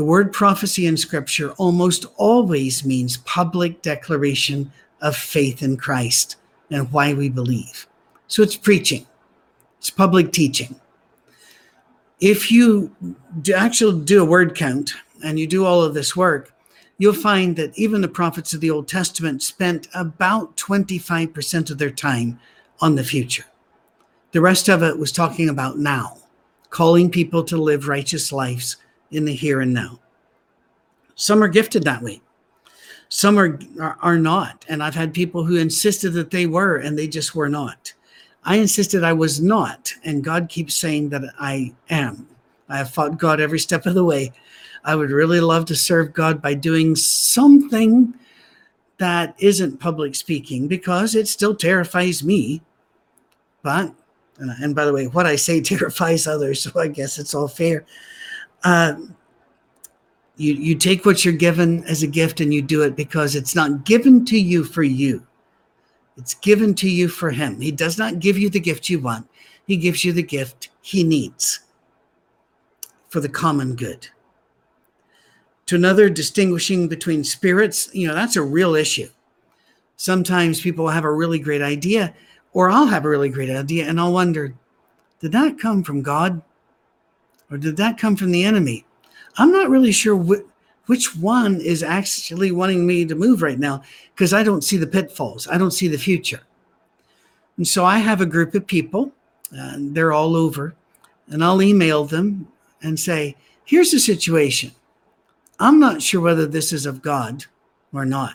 The 0.00 0.06
word 0.06 0.32
prophecy 0.32 0.86
in 0.86 0.96
scripture 0.96 1.50
almost 1.58 2.06
always 2.16 2.86
means 2.86 3.18
public 3.18 3.82
declaration 3.82 4.72
of 5.02 5.14
faith 5.14 5.62
in 5.62 5.76
Christ 5.76 6.36
and 6.70 6.90
why 6.90 7.12
we 7.12 7.28
believe. 7.28 7.86
So 8.26 8.42
it's 8.42 8.56
preaching, 8.56 9.06
it's 9.76 9.90
public 9.90 10.32
teaching. 10.32 10.80
If 12.18 12.50
you 12.50 12.96
actually 13.54 14.02
do 14.06 14.22
a 14.22 14.24
word 14.24 14.54
count 14.54 14.94
and 15.22 15.38
you 15.38 15.46
do 15.46 15.66
all 15.66 15.82
of 15.82 15.92
this 15.92 16.16
work, 16.16 16.54
you'll 16.96 17.12
find 17.12 17.54
that 17.56 17.78
even 17.78 18.00
the 18.00 18.08
prophets 18.08 18.54
of 18.54 18.62
the 18.62 18.70
Old 18.70 18.88
Testament 18.88 19.42
spent 19.42 19.86
about 19.94 20.56
25% 20.56 21.70
of 21.70 21.76
their 21.76 21.90
time 21.90 22.40
on 22.80 22.94
the 22.94 23.04
future. 23.04 23.44
The 24.32 24.40
rest 24.40 24.70
of 24.70 24.82
it 24.82 24.98
was 24.98 25.12
talking 25.12 25.50
about 25.50 25.76
now, 25.76 26.16
calling 26.70 27.10
people 27.10 27.44
to 27.44 27.58
live 27.58 27.86
righteous 27.86 28.32
lives 28.32 28.78
in 29.10 29.24
the 29.24 29.34
here 29.34 29.60
and 29.60 29.72
now. 29.72 29.98
Some 31.14 31.42
are 31.42 31.48
gifted 31.48 31.84
that 31.84 32.02
way. 32.02 32.20
Some 33.08 33.38
are, 33.38 33.58
are, 33.80 33.98
are 34.00 34.18
not. 34.18 34.64
And 34.68 34.82
I've 34.82 34.94
had 34.94 35.12
people 35.12 35.44
who 35.44 35.56
insisted 35.56 36.10
that 36.10 36.30
they 36.30 36.46
were 36.46 36.76
and 36.76 36.98
they 36.98 37.08
just 37.08 37.34
were 37.34 37.48
not. 37.48 37.92
I 38.44 38.56
insisted 38.56 39.04
I 39.04 39.12
was 39.12 39.40
not. 39.40 39.92
And 40.04 40.24
God 40.24 40.48
keeps 40.48 40.76
saying 40.76 41.10
that 41.10 41.22
I 41.38 41.74
am. 41.90 42.26
I 42.68 42.78
have 42.78 42.90
fought 42.90 43.18
God 43.18 43.40
every 43.40 43.58
step 43.58 43.84
of 43.86 43.94
the 43.94 44.04
way. 44.04 44.32
I 44.84 44.94
would 44.94 45.10
really 45.10 45.40
love 45.40 45.66
to 45.66 45.76
serve 45.76 46.12
God 46.12 46.40
by 46.40 46.54
doing 46.54 46.96
something 46.96 48.14
that 48.98 49.34
isn't 49.38 49.80
public 49.80 50.14
speaking 50.14 50.68
because 50.68 51.14
it 51.14 51.26
still 51.26 51.54
terrifies 51.54 52.22
me. 52.22 52.62
But, 53.62 53.92
and 54.38 54.74
by 54.74 54.84
the 54.84 54.92
way, 54.92 55.06
what 55.06 55.26
I 55.26 55.36
say 55.36 55.60
terrifies 55.60 56.26
others, 56.26 56.62
so 56.62 56.78
I 56.78 56.88
guess 56.88 57.18
it's 57.18 57.34
all 57.34 57.48
fair. 57.48 57.84
Uh, 58.62 58.94
you, 60.36 60.54
you 60.54 60.74
take 60.74 61.04
what 61.04 61.24
you're 61.24 61.34
given 61.34 61.84
as 61.84 62.02
a 62.02 62.06
gift 62.06 62.40
and 62.40 62.52
you 62.52 62.62
do 62.62 62.82
it 62.82 62.96
because 62.96 63.36
it's 63.36 63.54
not 63.54 63.84
given 63.84 64.24
to 64.26 64.38
you 64.38 64.64
for 64.64 64.82
you. 64.82 65.26
It's 66.16 66.34
given 66.34 66.74
to 66.76 66.88
you 66.88 67.08
for 67.08 67.30
him. 67.30 67.60
He 67.60 67.72
does 67.72 67.98
not 67.98 68.18
give 68.18 68.38
you 68.38 68.50
the 68.50 68.60
gift 68.60 68.88
you 68.88 69.00
want. 69.00 69.28
He 69.66 69.76
gives 69.76 70.04
you 70.04 70.12
the 70.12 70.22
gift 70.22 70.70
he 70.82 71.04
needs 71.04 71.60
for 73.08 73.20
the 73.20 73.28
common 73.28 73.76
good. 73.76 74.08
To 75.66 75.76
another, 75.76 76.10
distinguishing 76.10 76.88
between 76.88 77.22
spirits, 77.22 77.88
you 77.92 78.08
know, 78.08 78.14
that's 78.14 78.36
a 78.36 78.42
real 78.42 78.74
issue. 78.74 79.08
Sometimes 79.96 80.60
people 80.60 80.88
have 80.88 81.04
a 81.04 81.12
really 81.12 81.38
great 81.38 81.62
idea, 81.62 82.14
or 82.52 82.70
I'll 82.70 82.86
have 82.86 83.04
a 83.04 83.08
really 83.08 83.28
great 83.28 83.50
idea, 83.50 83.86
and 83.86 84.00
I'll 84.00 84.12
wonder, 84.12 84.54
did 85.20 85.32
that 85.32 85.58
come 85.58 85.84
from 85.84 86.02
God? 86.02 86.42
Or 87.50 87.56
did 87.56 87.76
that 87.78 87.98
come 87.98 88.16
from 88.16 88.30
the 88.30 88.44
enemy? 88.44 88.84
I'm 89.36 89.52
not 89.52 89.70
really 89.70 89.92
sure 89.92 90.16
wh- 90.16 90.88
which 90.88 91.16
one 91.16 91.60
is 91.60 91.82
actually 91.82 92.52
wanting 92.52 92.86
me 92.86 93.04
to 93.04 93.14
move 93.14 93.42
right 93.42 93.58
now 93.58 93.82
because 94.14 94.32
I 94.32 94.42
don't 94.42 94.64
see 94.64 94.76
the 94.76 94.86
pitfalls. 94.86 95.48
I 95.48 95.58
don't 95.58 95.70
see 95.70 95.88
the 95.88 95.98
future. 95.98 96.40
And 97.56 97.66
so 97.66 97.84
I 97.84 97.98
have 97.98 98.20
a 98.20 98.26
group 98.26 98.54
of 98.54 98.66
people, 98.66 99.12
and 99.50 99.94
they're 99.94 100.12
all 100.12 100.34
over, 100.34 100.74
and 101.28 101.44
I'll 101.44 101.62
email 101.62 102.04
them 102.04 102.48
and 102.82 102.98
say, 102.98 103.36
here's 103.64 103.90
the 103.90 103.98
situation. 103.98 104.72
I'm 105.58 105.78
not 105.78 106.00
sure 106.00 106.20
whether 106.20 106.46
this 106.46 106.72
is 106.72 106.86
of 106.86 107.02
God 107.02 107.44
or 107.92 108.06
not. 108.06 108.34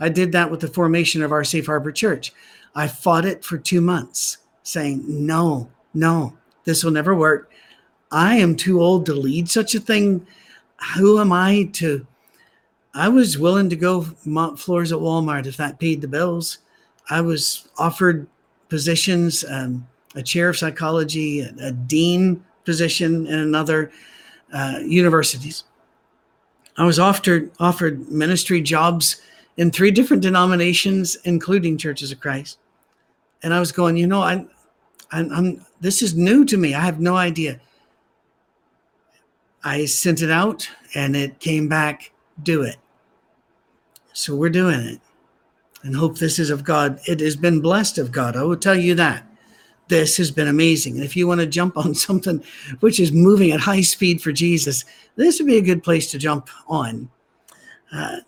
I 0.00 0.08
did 0.08 0.32
that 0.32 0.50
with 0.50 0.60
the 0.60 0.68
formation 0.68 1.22
of 1.22 1.32
our 1.32 1.44
Safe 1.44 1.66
Harbor 1.66 1.92
Church. 1.92 2.32
I 2.74 2.88
fought 2.88 3.24
it 3.24 3.44
for 3.44 3.56
two 3.56 3.80
months, 3.80 4.38
saying, 4.64 5.04
no, 5.06 5.70
no, 5.94 6.36
this 6.64 6.84
will 6.84 6.90
never 6.90 7.14
work. 7.14 7.50
I 8.16 8.36
am 8.36 8.56
too 8.56 8.80
old 8.80 9.04
to 9.06 9.14
lead 9.14 9.50
such 9.50 9.74
a 9.74 9.80
thing. 9.80 10.26
Who 10.96 11.20
am 11.20 11.32
I 11.32 11.68
to? 11.74 12.06
I 12.94 13.10
was 13.10 13.36
willing 13.36 13.68
to 13.68 13.76
go 13.76 14.06
mop 14.24 14.58
floors 14.58 14.90
at 14.90 14.98
Walmart 14.98 15.44
if 15.44 15.58
that 15.58 15.78
paid 15.78 16.00
the 16.00 16.08
bills. 16.08 16.58
I 17.10 17.20
was 17.20 17.68
offered 17.76 18.26
positions, 18.70 19.44
um, 19.50 19.86
a 20.14 20.22
chair 20.22 20.48
of 20.48 20.56
psychology, 20.56 21.40
a, 21.40 21.54
a 21.60 21.72
dean 21.72 22.42
position 22.64 23.26
in 23.26 23.38
another 23.38 23.92
uh, 24.50 24.78
universities. 24.82 25.64
I 26.78 26.86
was 26.86 26.98
offered 26.98 27.50
offered 27.60 28.10
ministry 28.10 28.62
jobs 28.62 29.20
in 29.58 29.70
three 29.70 29.90
different 29.90 30.22
denominations, 30.22 31.18
including 31.24 31.76
Churches 31.76 32.12
of 32.12 32.20
Christ. 32.20 32.56
And 33.42 33.52
I 33.52 33.60
was 33.60 33.72
going, 33.72 33.98
you 33.98 34.06
know, 34.06 34.22
I, 34.22 34.46
I'm, 35.12 35.30
I'm 35.32 35.66
this 35.82 36.00
is 36.00 36.14
new 36.14 36.46
to 36.46 36.56
me. 36.56 36.74
I 36.74 36.80
have 36.80 36.98
no 36.98 37.14
idea. 37.14 37.60
I 39.66 39.84
sent 39.86 40.22
it 40.22 40.30
out 40.30 40.70
and 40.94 41.16
it 41.16 41.40
came 41.40 41.66
back, 41.66 42.12
do 42.44 42.62
it. 42.62 42.76
So 44.12 44.36
we're 44.36 44.48
doing 44.48 44.78
it 44.78 45.00
and 45.82 45.96
hope 45.96 46.16
this 46.16 46.38
is 46.38 46.50
of 46.50 46.62
God. 46.62 47.00
It 47.08 47.18
has 47.18 47.34
been 47.34 47.60
blessed 47.60 47.98
of 47.98 48.12
God. 48.12 48.36
I 48.36 48.44
will 48.44 48.56
tell 48.56 48.76
you 48.76 48.94
that. 48.94 49.26
This 49.88 50.16
has 50.18 50.30
been 50.30 50.46
amazing. 50.46 50.94
And 50.94 51.04
if 51.04 51.16
you 51.16 51.26
want 51.26 51.40
to 51.40 51.48
jump 51.48 51.76
on 51.76 51.94
something 51.96 52.44
which 52.78 53.00
is 53.00 53.10
moving 53.10 53.50
at 53.50 53.58
high 53.58 53.80
speed 53.80 54.22
for 54.22 54.30
Jesus, 54.30 54.84
this 55.16 55.40
would 55.40 55.48
be 55.48 55.56
a 55.56 55.62
good 55.62 55.82
place 55.82 56.12
to 56.12 56.18
jump 56.18 56.48
on. 56.68 57.10
Uh, 57.92 58.18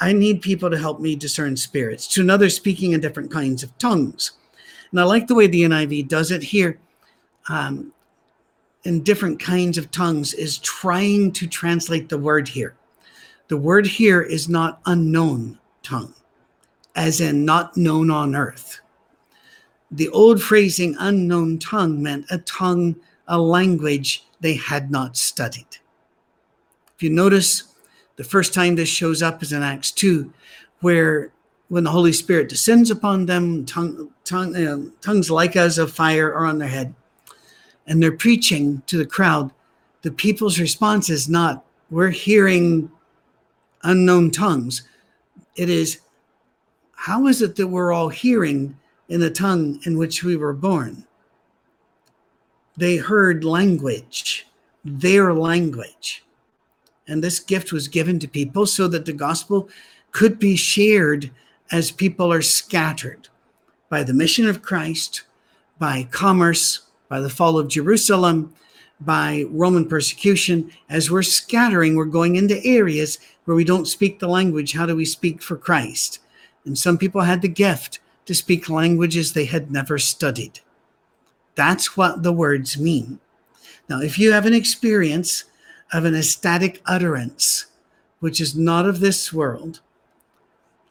I 0.00 0.12
need 0.12 0.42
people 0.42 0.70
to 0.70 0.78
help 0.78 0.98
me 0.98 1.14
discern 1.14 1.56
spirits, 1.56 2.08
to 2.08 2.20
another 2.20 2.50
speaking 2.50 2.92
in 2.92 3.00
different 3.00 3.30
kinds 3.30 3.62
of 3.62 3.78
tongues. 3.78 4.32
And 4.90 4.98
I 4.98 5.04
like 5.04 5.28
the 5.28 5.36
way 5.36 5.46
the 5.46 5.62
NIV 5.62 6.08
does 6.08 6.32
it 6.32 6.42
here. 6.42 6.80
Um, 7.48 7.93
in 8.84 9.02
different 9.02 9.40
kinds 9.40 9.78
of 9.78 9.90
tongues 9.90 10.34
is 10.34 10.58
trying 10.58 11.32
to 11.32 11.46
translate 11.46 12.08
the 12.08 12.18
word 12.18 12.46
here. 12.48 12.74
The 13.48 13.56
word 13.56 13.86
here 13.86 14.22
is 14.22 14.48
not 14.48 14.80
unknown 14.86 15.58
tongue, 15.82 16.14
as 16.94 17.20
in 17.20 17.44
not 17.44 17.76
known 17.76 18.10
on 18.10 18.34
earth. 18.34 18.80
The 19.90 20.08
old 20.10 20.42
phrasing 20.42 20.96
unknown 20.98 21.58
tongue 21.58 22.02
meant 22.02 22.26
a 22.30 22.38
tongue, 22.38 22.96
a 23.28 23.38
language 23.38 24.26
they 24.40 24.54
had 24.54 24.90
not 24.90 25.16
studied. 25.16 25.78
If 26.96 27.02
you 27.02 27.10
notice, 27.10 27.74
the 28.16 28.24
first 28.24 28.54
time 28.54 28.76
this 28.76 28.88
shows 28.88 29.22
up 29.22 29.42
is 29.42 29.52
in 29.52 29.62
Acts 29.62 29.90
2, 29.92 30.32
where 30.80 31.32
when 31.68 31.84
the 31.84 31.90
Holy 31.90 32.12
Spirit 32.12 32.48
descends 32.48 32.90
upon 32.90 33.26
them, 33.26 33.64
tongue, 33.64 34.10
tongue, 34.24 34.54
uh, 34.54 34.90
tongues 35.00 35.30
like 35.30 35.56
as 35.56 35.78
of 35.78 35.92
fire 35.92 36.32
are 36.32 36.46
on 36.46 36.58
their 36.58 36.68
head, 36.68 36.94
and 37.86 38.02
they're 38.02 38.12
preaching 38.12 38.82
to 38.86 38.96
the 38.96 39.06
crowd. 39.06 39.50
The 40.02 40.10
people's 40.10 40.58
response 40.58 41.10
is 41.10 41.28
not, 41.28 41.64
we're 41.90 42.10
hearing 42.10 42.90
unknown 43.82 44.30
tongues. 44.30 44.82
It 45.56 45.68
is, 45.70 46.00
how 46.92 47.26
is 47.26 47.42
it 47.42 47.56
that 47.56 47.68
we're 47.68 47.92
all 47.92 48.08
hearing 48.08 48.78
in 49.08 49.20
the 49.20 49.30
tongue 49.30 49.80
in 49.84 49.98
which 49.98 50.24
we 50.24 50.36
were 50.36 50.54
born? 50.54 51.06
They 52.76 52.96
heard 52.96 53.44
language, 53.44 54.46
their 54.84 55.32
language. 55.32 56.24
And 57.06 57.22
this 57.22 57.38
gift 57.38 57.72
was 57.72 57.86
given 57.86 58.18
to 58.18 58.28
people 58.28 58.66
so 58.66 58.88
that 58.88 59.04
the 59.04 59.12
gospel 59.12 59.68
could 60.12 60.38
be 60.38 60.56
shared 60.56 61.30
as 61.70 61.90
people 61.90 62.32
are 62.32 62.42
scattered 62.42 63.28
by 63.88 64.02
the 64.02 64.14
mission 64.14 64.48
of 64.48 64.62
Christ, 64.62 65.22
by 65.78 66.08
commerce, 66.10 66.83
by 67.08 67.20
the 67.20 67.30
fall 67.30 67.58
of 67.58 67.68
Jerusalem, 67.68 68.54
by 69.00 69.44
Roman 69.50 69.86
persecution. 69.88 70.70
As 70.88 71.10
we're 71.10 71.22
scattering, 71.22 71.96
we're 71.96 72.04
going 72.04 72.36
into 72.36 72.64
areas 72.64 73.18
where 73.44 73.56
we 73.56 73.64
don't 73.64 73.88
speak 73.88 74.18
the 74.18 74.28
language. 74.28 74.72
How 74.72 74.86
do 74.86 74.96
we 74.96 75.04
speak 75.04 75.42
for 75.42 75.56
Christ? 75.56 76.20
And 76.64 76.78
some 76.78 76.98
people 76.98 77.20
had 77.20 77.42
the 77.42 77.48
gift 77.48 78.00
to 78.26 78.34
speak 78.34 78.70
languages 78.70 79.32
they 79.32 79.44
had 79.44 79.70
never 79.70 79.98
studied. 79.98 80.60
That's 81.54 81.96
what 81.96 82.22
the 82.22 82.32
words 82.32 82.78
mean. 82.78 83.20
Now, 83.88 84.00
if 84.00 84.18
you 84.18 84.32
have 84.32 84.46
an 84.46 84.54
experience 84.54 85.44
of 85.92 86.04
an 86.04 86.14
ecstatic 86.14 86.80
utterance, 86.86 87.66
which 88.20 88.40
is 88.40 88.56
not 88.56 88.86
of 88.86 89.00
this 89.00 89.32
world, 89.32 89.80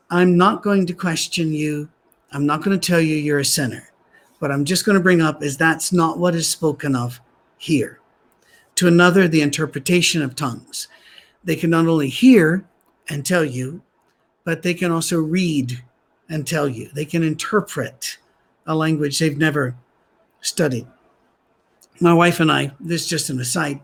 I'm 0.10 0.38
not 0.38 0.62
going 0.62 0.86
to 0.86 0.94
question 0.94 1.52
you. 1.52 1.90
I'm 2.32 2.46
not 2.46 2.64
going 2.64 2.80
to 2.80 2.88
tell 2.88 3.02
you 3.02 3.16
you're 3.16 3.40
a 3.40 3.46
sinner. 3.46 3.90
What 4.44 4.52
I'm 4.52 4.66
just 4.66 4.84
going 4.86 4.98
to 4.98 5.02
bring 5.02 5.22
up 5.22 5.42
is 5.42 5.56
that's 5.56 5.94
not 5.94 6.20
what 6.20 6.36
is 6.36 6.50
spoken 6.50 6.98
of 6.98 7.22
here. 7.60 8.02
To 8.76 8.90
another, 8.90 9.26
the 9.26 9.42
interpretation 9.42 10.22
of 10.22 10.36
tongues. 10.36 10.90
They 11.46 11.56
can 11.56 11.70
not 11.70 11.88
only 11.88 12.10
hear 12.10 12.66
and 13.08 13.26
tell 13.26 13.46
you, 13.46 13.82
but 14.44 14.62
they 14.62 14.74
can 14.74 14.92
also 14.92 15.18
read 15.18 15.82
and 16.28 16.46
tell 16.46 16.68
you. 16.68 16.90
They 16.94 17.06
can 17.06 17.24
interpret 17.24 18.18
a 18.68 18.76
language 18.76 19.18
they've 19.18 19.38
never 19.38 19.78
studied. 20.42 20.88
My 22.02 22.14
wife 22.14 22.42
and 22.42 22.52
I, 22.52 22.74
this 22.82 23.04
is 23.04 23.08
just 23.08 23.30
an 23.30 23.40
aside, 23.40 23.80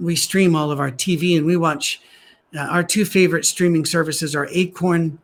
we 0.00 0.16
stream 0.16 0.56
all 0.56 0.70
of 0.70 0.80
our 0.80 0.90
TV 0.90 1.36
and 1.36 1.44
we 1.44 1.58
watch. 1.58 2.00
Uh, 2.56 2.60
our 2.60 2.82
two 2.82 3.04
favorite 3.04 3.44
streaming 3.44 3.84
services 3.84 4.34
are 4.34 4.48
Acorn 4.50 5.18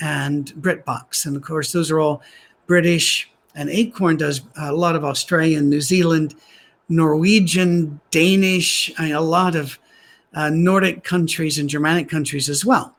and 0.00 0.52
BritBox. 0.54 1.26
And 1.26 1.36
of 1.36 1.42
course, 1.42 1.70
those 1.70 1.92
are 1.92 2.00
all 2.00 2.22
British. 2.66 3.30
And 3.54 3.70
Acorn 3.70 4.16
does 4.16 4.42
a 4.56 4.72
lot 4.72 4.96
of 4.96 5.04
Australian, 5.04 5.68
New 5.70 5.80
Zealand, 5.80 6.34
Norwegian, 6.88 8.00
Danish, 8.10 8.92
I 8.98 9.04
mean, 9.04 9.14
a 9.14 9.20
lot 9.20 9.54
of 9.54 9.78
uh, 10.34 10.50
Nordic 10.50 11.04
countries 11.04 11.58
and 11.58 11.68
Germanic 11.68 12.08
countries 12.08 12.48
as 12.48 12.64
well. 12.64 12.94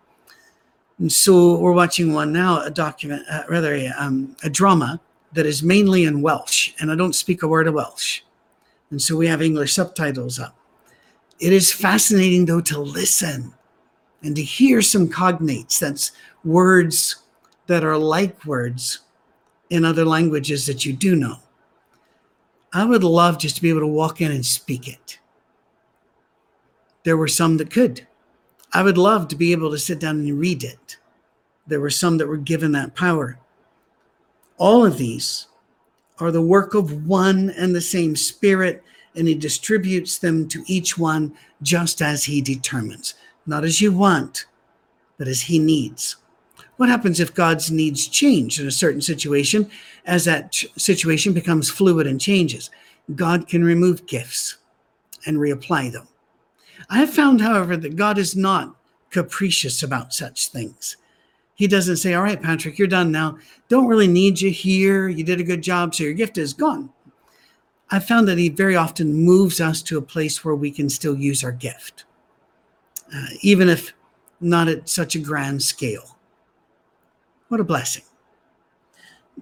And 0.97 1.11
so 1.11 1.57
we're 1.57 1.73
watching 1.73 2.13
one 2.13 2.31
now, 2.31 2.61
a 2.61 2.69
document, 2.69 3.23
uh, 3.29 3.43
rather 3.49 3.73
a, 3.75 3.87
um, 3.97 4.35
a 4.43 4.49
drama 4.49 5.01
that 5.33 5.45
is 5.45 5.61
mainly 5.61 6.05
in 6.05 6.21
Welsh, 6.21 6.71
and 6.79 6.89
I 6.89 6.95
don't 6.95 7.13
speak 7.13 7.43
a 7.43 7.47
word 7.47 7.67
of 7.67 7.73
Welsh. 7.73 8.21
And 8.89 9.01
so 9.01 9.17
we 9.17 9.27
have 9.27 9.41
English 9.41 9.73
subtitles 9.73 10.39
up. 10.39 10.55
It 11.39 11.51
is 11.51 11.73
fascinating, 11.73 12.45
though, 12.45 12.61
to 12.61 12.79
listen 12.79 13.53
and 14.23 14.35
to 14.37 14.41
hear 14.41 14.81
some 14.81 15.09
cognates. 15.09 15.77
That's 15.79 16.13
words 16.45 17.17
that 17.67 17.83
are 17.83 17.97
like 17.97 18.45
words 18.45 18.99
in 19.69 19.85
other 19.85 20.05
languages 20.05 20.65
that 20.65 20.85
you 20.85 20.93
do 20.93 21.15
know. 21.15 21.39
I 22.73 22.85
would 22.85 23.03
love 23.03 23.39
just 23.39 23.55
to 23.55 23.61
be 23.61 23.69
able 23.69 23.79
to 23.81 23.87
walk 23.87 24.21
in 24.21 24.31
and 24.31 24.45
speak 24.45 24.87
it. 24.87 25.19
There 27.03 27.17
were 27.17 27.27
some 27.27 27.57
that 27.57 27.71
could. 27.71 28.05
I 28.73 28.83
would 28.83 28.97
love 28.97 29.27
to 29.29 29.35
be 29.35 29.51
able 29.51 29.71
to 29.71 29.77
sit 29.77 29.99
down 29.99 30.19
and 30.19 30.39
read 30.39 30.63
it. 30.63 30.97
There 31.67 31.79
were 31.79 31.89
some 31.89 32.17
that 32.17 32.27
were 32.27 32.37
given 32.37 32.73
that 32.73 32.95
power. 32.95 33.39
All 34.57 34.85
of 34.85 34.97
these 34.97 35.47
are 36.19 36.31
the 36.31 36.41
work 36.41 36.73
of 36.73 37.05
one 37.05 37.51
and 37.51 37.73
the 37.73 37.81
same 37.81 38.15
Spirit, 38.15 38.83
and 39.15 39.27
He 39.27 39.35
distributes 39.35 40.17
them 40.17 40.47
to 40.49 40.63
each 40.67 40.97
one 40.97 41.35
just 41.61 42.01
as 42.01 42.23
He 42.23 42.41
determines, 42.41 43.15
not 43.45 43.63
as 43.63 43.79
you 43.79 43.91
want, 43.91 44.45
but 45.17 45.27
as 45.27 45.41
He 45.41 45.59
needs. 45.59 46.17
What 46.77 46.89
happens 46.89 47.19
if 47.19 47.33
God's 47.33 47.71
needs 47.71 48.07
change 48.07 48.59
in 48.59 48.67
a 48.67 48.71
certain 48.71 49.01
situation 49.01 49.69
as 50.05 50.25
that 50.25 50.53
situation 50.77 51.33
becomes 51.33 51.69
fluid 51.69 52.05
and 52.05 52.19
changes? 52.19 52.69
God 53.15 53.47
can 53.47 53.63
remove 53.63 54.07
gifts 54.07 54.57
and 55.25 55.37
reapply 55.37 55.91
them. 55.91 56.07
I 56.89 56.99
have 56.99 57.13
found, 57.13 57.41
however, 57.41 57.77
that 57.77 57.95
God 57.95 58.17
is 58.17 58.35
not 58.35 58.75
capricious 59.09 59.83
about 59.83 60.13
such 60.13 60.49
things. 60.49 60.97
He 61.55 61.67
doesn't 61.67 61.97
say, 61.97 62.13
All 62.13 62.23
right, 62.23 62.41
Patrick, 62.41 62.77
you're 62.77 62.87
done 62.87 63.11
now. 63.11 63.37
Don't 63.69 63.87
really 63.87 64.07
need 64.07 64.41
you 64.41 64.51
here. 64.51 65.07
You 65.07 65.23
did 65.23 65.39
a 65.39 65.43
good 65.43 65.61
job, 65.61 65.95
so 65.95 66.03
your 66.03 66.13
gift 66.13 66.37
is 66.37 66.53
gone. 66.53 66.89
I've 67.89 68.05
found 68.05 68.27
that 68.27 68.37
He 68.37 68.49
very 68.49 68.75
often 68.75 69.13
moves 69.13 69.61
us 69.61 69.81
to 69.83 69.97
a 69.97 70.01
place 70.01 70.43
where 70.43 70.55
we 70.55 70.69
can 70.69 70.89
still 70.89 71.15
use 71.15 71.43
our 71.43 71.53
gift, 71.53 72.03
uh, 73.15 73.27
even 73.41 73.69
if 73.69 73.93
not 74.41 74.67
at 74.67 74.89
such 74.89 75.15
a 75.15 75.19
grand 75.19 75.63
scale. 75.63 76.14
What 77.47 77.59
a 77.59 77.63
blessing. 77.63 78.03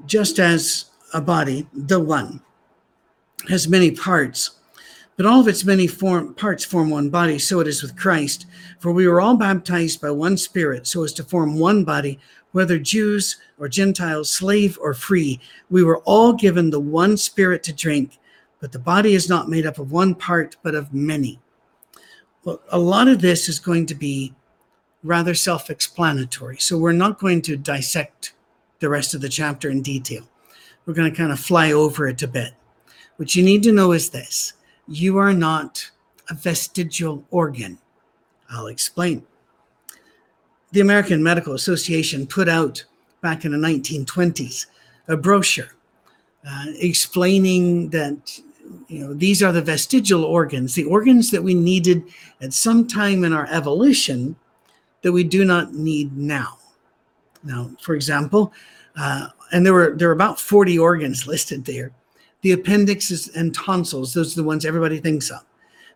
Just 0.06 0.40
as 0.40 0.86
a 1.14 1.22
body, 1.22 1.68
the 1.74 2.00
one, 2.00 2.42
has 3.48 3.68
many 3.68 3.92
parts, 3.92 4.52
but 5.16 5.26
all 5.26 5.40
of 5.40 5.48
its 5.48 5.64
many 5.64 5.88
form, 5.88 6.34
parts 6.34 6.66
form 6.66 6.90
one 6.90 7.10
body, 7.10 7.38
so 7.38 7.60
it 7.60 7.68
is 7.68 7.82
with 7.82 7.96
Christ. 7.96 8.48
For 8.80 8.92
we 8.92 9.08
were 9.08 9.22
all 9.22 9.38
baptized 9.38 10.02
by 10.02 10.10
one 10.12 10.38
Spirit, 10.38 10.88
so 10.88 11.04
as 11.04 11.14
to 11.14 11.24
form 11.24 11.60
one 11.60 11.84
body, 11.84 12.20
whether 12.52 12.80
Jews 12.80 13.38
or 13.58 13.70
Gentiles, 13.70 14.30
slave 14.30 14.78
or 14.82 14.94
free. 14.94 15.40
We 15.70 15.84
were 15.84 16.00
all 16.00 16.34
given 16.34 16.70
the 16.70 16.80
one 16.80 17.16
Spirit 17.16 17.64
to 17.64 17.74
drink, 17.74 18.20
but 18.60 18.72
the 18.72 18.80
body 18.80 19.14
is 19.14 19.30
not 19.30 19.50
made 19.50 19.66
up 19.66 19.78
of 19.78 19.92
one 19.92 20.16
part, 20.16 20.58
but 20.64 20.76
of 20.76 20.94
many. 20.94 21.40
Well, 22.44 22.62
a 22.70 22.80
lot 22.80 23.08
of 23.08 23.22
this 23.22 23.48
is 23.48 23.60
going 23.60 23.86
to 23.86 23.96
be 23.96 24.34
rather 25.04 25.34
self 25.34 25.70
explanatory. 25.70 26.58
So 26.58 26.78
we're 26.78 26.94
not 26.94 27.20
going 27.20 27.42
to 27.44 27.58
dissect 27.58 28.34
the 28.80 28.90
rest 28.90 29.14
of 29.14 29.22
the 29.22 29.30
chapter 29.30 29.70
in 29.70 29.82
detail. 29.82 30.28
We're 30.86 30.94
going 30.94 31.12
to 31.12 31.18
kind 31.18 31.32
of 31.32 31.40
fly 31.40 31.72
over 31.72 32.08
it 32.08 32.22
a 32.22 32.28
bit. 32.28 32.54
What 33.18 33.36
you 33.36 33.44
need 33.44 33.64
to 33.64 33.72
know 33.72 33.92
is 33.92 34.10
this 34.10 34.54
you 34.88 35.18
are 35.18 35.34
not 35.34 35.90
a 36.30 36.34
vestigial 36.34 37.26
organ. 37.32 37.78
I'll 38.50 38.68
explain. 38.68 39.26
The 40.72 40.82
American 40.82 41.22
Medical 41.22 41.54
Association 41.54 42.26
put 42.26 42.50
out 42.50 42.84
back 43.22 43.46
in 43.46 43.52
the 43.52 43.58
1920s 43.58 44.66
a 45.08 45.16
brochure 45.16 45.76
uh, 46.48 46.66
explaining 46.80 47.90
that 47.90 48.40
you 48.88 49.00
know, 49.00 49.14
these 49.14 49.44
are 49.44 49.52
the 49.52 49.62
vestigial 49.62 50.24
organs, 50.24 50.76
the 50.76 50.86
organs 50.86 51.32
that 51.32 51.44
we 51.44 51.54
needed 51.54 52.04
at 52.42 52.54
some 52.54 52.88
time 52.88 53.24
in 53.24 53.34
our 53.34 53.48
evolution 53.52 54.36
that 55.04 55.12
we 55.12 55.24
do 55.24 55.46
not 55.46 55.74
need 55.74 56.18
now. 56.18 56.58
Now, 57.44 57.70
for 57.82 57.94
example, 57.94 58.52
uh, 58.96 59.28
and 59.52 59.66
there 59.66 59.74
were 59.74 59.94
there 59.96 60.08
were 60.08 60.14
about 60.14 60.40
40 60.40 60.80
organs 60.80 61.28
listed 61.28 61.64
there. 61.66 61.92
The 62.42 62.54
appendixes 62.54 63.30
and 63.36 63.54
tonsils, 63.54 64.14
those 64.14 64.34
are 64.34 64.42
the 64.42 64.48
ones 64.48 64.66
everybody 64.66 65.00
thinks 65.00 65.30
of. 65.30 65.46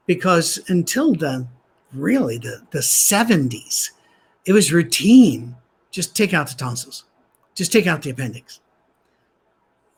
Because 0.05 0.59
until 0.69 1.13
the 1.13 1.45
really 1.93 2.37
the, 2.37 2.61
the 2.71 2.79
70s, 2.79 3.91
it 4.45 4.53
was 4.53 4.71
routine. 4.71 5.55
Just 5.91 6.15
take 6.15 6.33
out 6.33 6.47
the 6.47 6.55
tonsils, 6.55 7.05
just 7.55 7.71
take 7.71 7.87
out 7.87 8.01
the 8.01 8.11
appendix. 8.11 8.61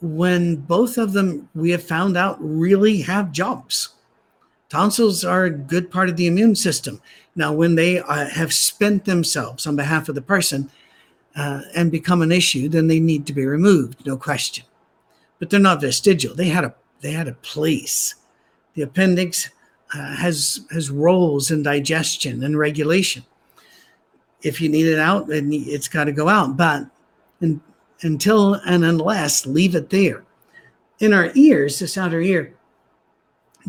When 0.01 0.55
both 0.55 0.97
of 0.97 1.13
them 1.13 1.49
we 1.53 1.71
have 1.71 1.83
found 1.83 2.15
out 2.15 2.37
really 2.39 3.01
have 3.01 3.31
jobs. 3.31 3.89
Tonsils 4.69 5.27
are 5.27 5.45
a 5.45 5.49
good 5.49 5.89
part 5.89 6.09
of 6.09 6.15
the 6.15 6.27
immune 6.27 6.55
system. 6.55 7.01
Now, 7.35 7.53
when 7.53 7.75
they 7.75 7.99
uh, 7.99 8.29
have 8.29 8.53
spent 8.53 9.05
themselves 9.05 9.65
on 9.65 9.75
behalf 9.75 10.09
of 10.09 10.15
the 10.15 10.21
person 10.21 10.69
uh, 11.35 11.61
and 11.75 11.91
become 11.91 12.21
an 12.21 12.31
issue, 12.31 12.69
then 12.69 12.87
they 12.87 12.99
need 12.99 13.25
to 13.27 13.33
be 13.33 13.45
removed, 13.45 14.05
no 14.05 14.15
question. 14.17 14.65
But 15.39 15.49
they're 15.49 15.59
not 15.59 15.81
vestigial. 15.81 16.35
They 16.35 16.49
had 16.49 16.65
a 16.65 16.75
they 17.01 17.11
had 17.11 17.29
a 17.29 17.33
place. 17.33 18.15
The 18.73 18.81
appendix 18.81 19.49
uh, 19.93 20.15
has 20.17 20.61
has 20.71 20.91
roles 20.91 21.49
in 21.49 21.63
digestion 21.63 22.43
and 22.43 22.57
regulation. 22.57 23.23
If 24.41 24.59
you 24.61 24.69
need 24.69 24.85
it 24.85 24.99
out, 24.99 25.27
then 25.27 25.49
it's 25.51 25.87
got 25.87 26.05
to 26.05 26.11
go 26.11 26.27
out. 26.27 26.57
But 26.57 26.87
until 28.01 28.55
and 28.55 28.83
unless, 28.85 29.45
leave 29.45 29.75
it 29.75 29.89
there. 29.89 30.23
In 30.99 31.13
our 31.13 31.31
ears, 31.35 31.79
this 31.79 31.97
outer 31.97 32.21
ear, 32.21 32.53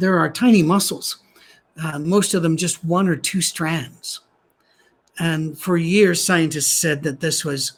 there 0.01 0.19
are 0.19 0.31
tiny 0.31 0.63
muscles. 0.63 1.19
Uh, 1.83 1.99
most 1.99 2.35
of 2.35 2.43
them 2.43 2.57
just 2.57 2.85
one 2.85 3.09
or 3.09 3.17
two 3.17 3.41
strands. 3.41 4.21
And 5.19 5.59
for 5.59 5.77
years, 5.77 6.23
scientists 6.23 6.73
said 6.73 7.03
that 7.03 7.21
this 7.21 7.45
was 7.45 7.73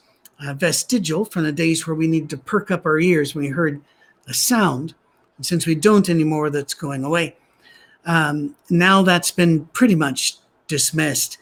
uh, 0.45 0.55
vestigial 0.55 1.25
from 1.25 1.45
the 1.45 1.53
days 1.53 1.87
where 1.87 1.95
we 1.95 2.07
needed 2.07 2.31
to 2.31 2.37
perk 2.37 2.71
up 2.71 2.87
our 2.87 2.99
ears 2.99 3.35
when 3.35 3.45
we 3.45 3.51
heard 3.51 3.81
a 4.29 4.35
sound. 4.35 4.95
And 5.37 5.47
since 5.47 5.67
we 5.67 5.75
don't 5.75 6.09
anymore, 6.09 6.51
that's 6.51 6.75
going 6.75 7.05
away. 7.05 7.37
Um, 8.05 8.57
now 8.71 9.03
that's 9.03 9.31
been 9.31 9.67
pretty 9.67 9.95
much 9.95 10.37
dismissed 10.69 11.39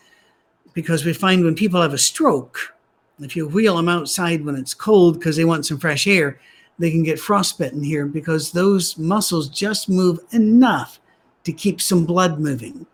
because 0.74 1.04
we 1.04 1.12
find 1.12 1.44
when 1.44 1.54
people 1.54 1.80
have 1.80 1.94
a 1.94 1.98
stroke, 1.98 2.74
if 3.20 3.36
you 3.36 3.48
wheel 3.48 3.76
them 3.76 3.88
outside 3.88 4.44
when 4.44 4.56
it's 4.56 4.74
cold 4.74 5.18
because 5.18 5.36
they 5.36 5.44
want 5.44 5.66
some 5.66 5.78
fresh 5.78 6.06
air, 6.06 6.40
they 6.80 6.90
can 6.90 7.02
get 7.02 7.20
frostbitten 7.20 7.84
here 7.84 8.06
because 8.06 8.50
those 8.50 8.96
muscles 8.96 9.50
just 9.50 9.90
move 9.90 10.18
enough 10.32 10.98
to 11.44 11.52
keep 11.52 11.80
some 11.80 12.06
blood 12.06 12.40
moving. 12.40 12.86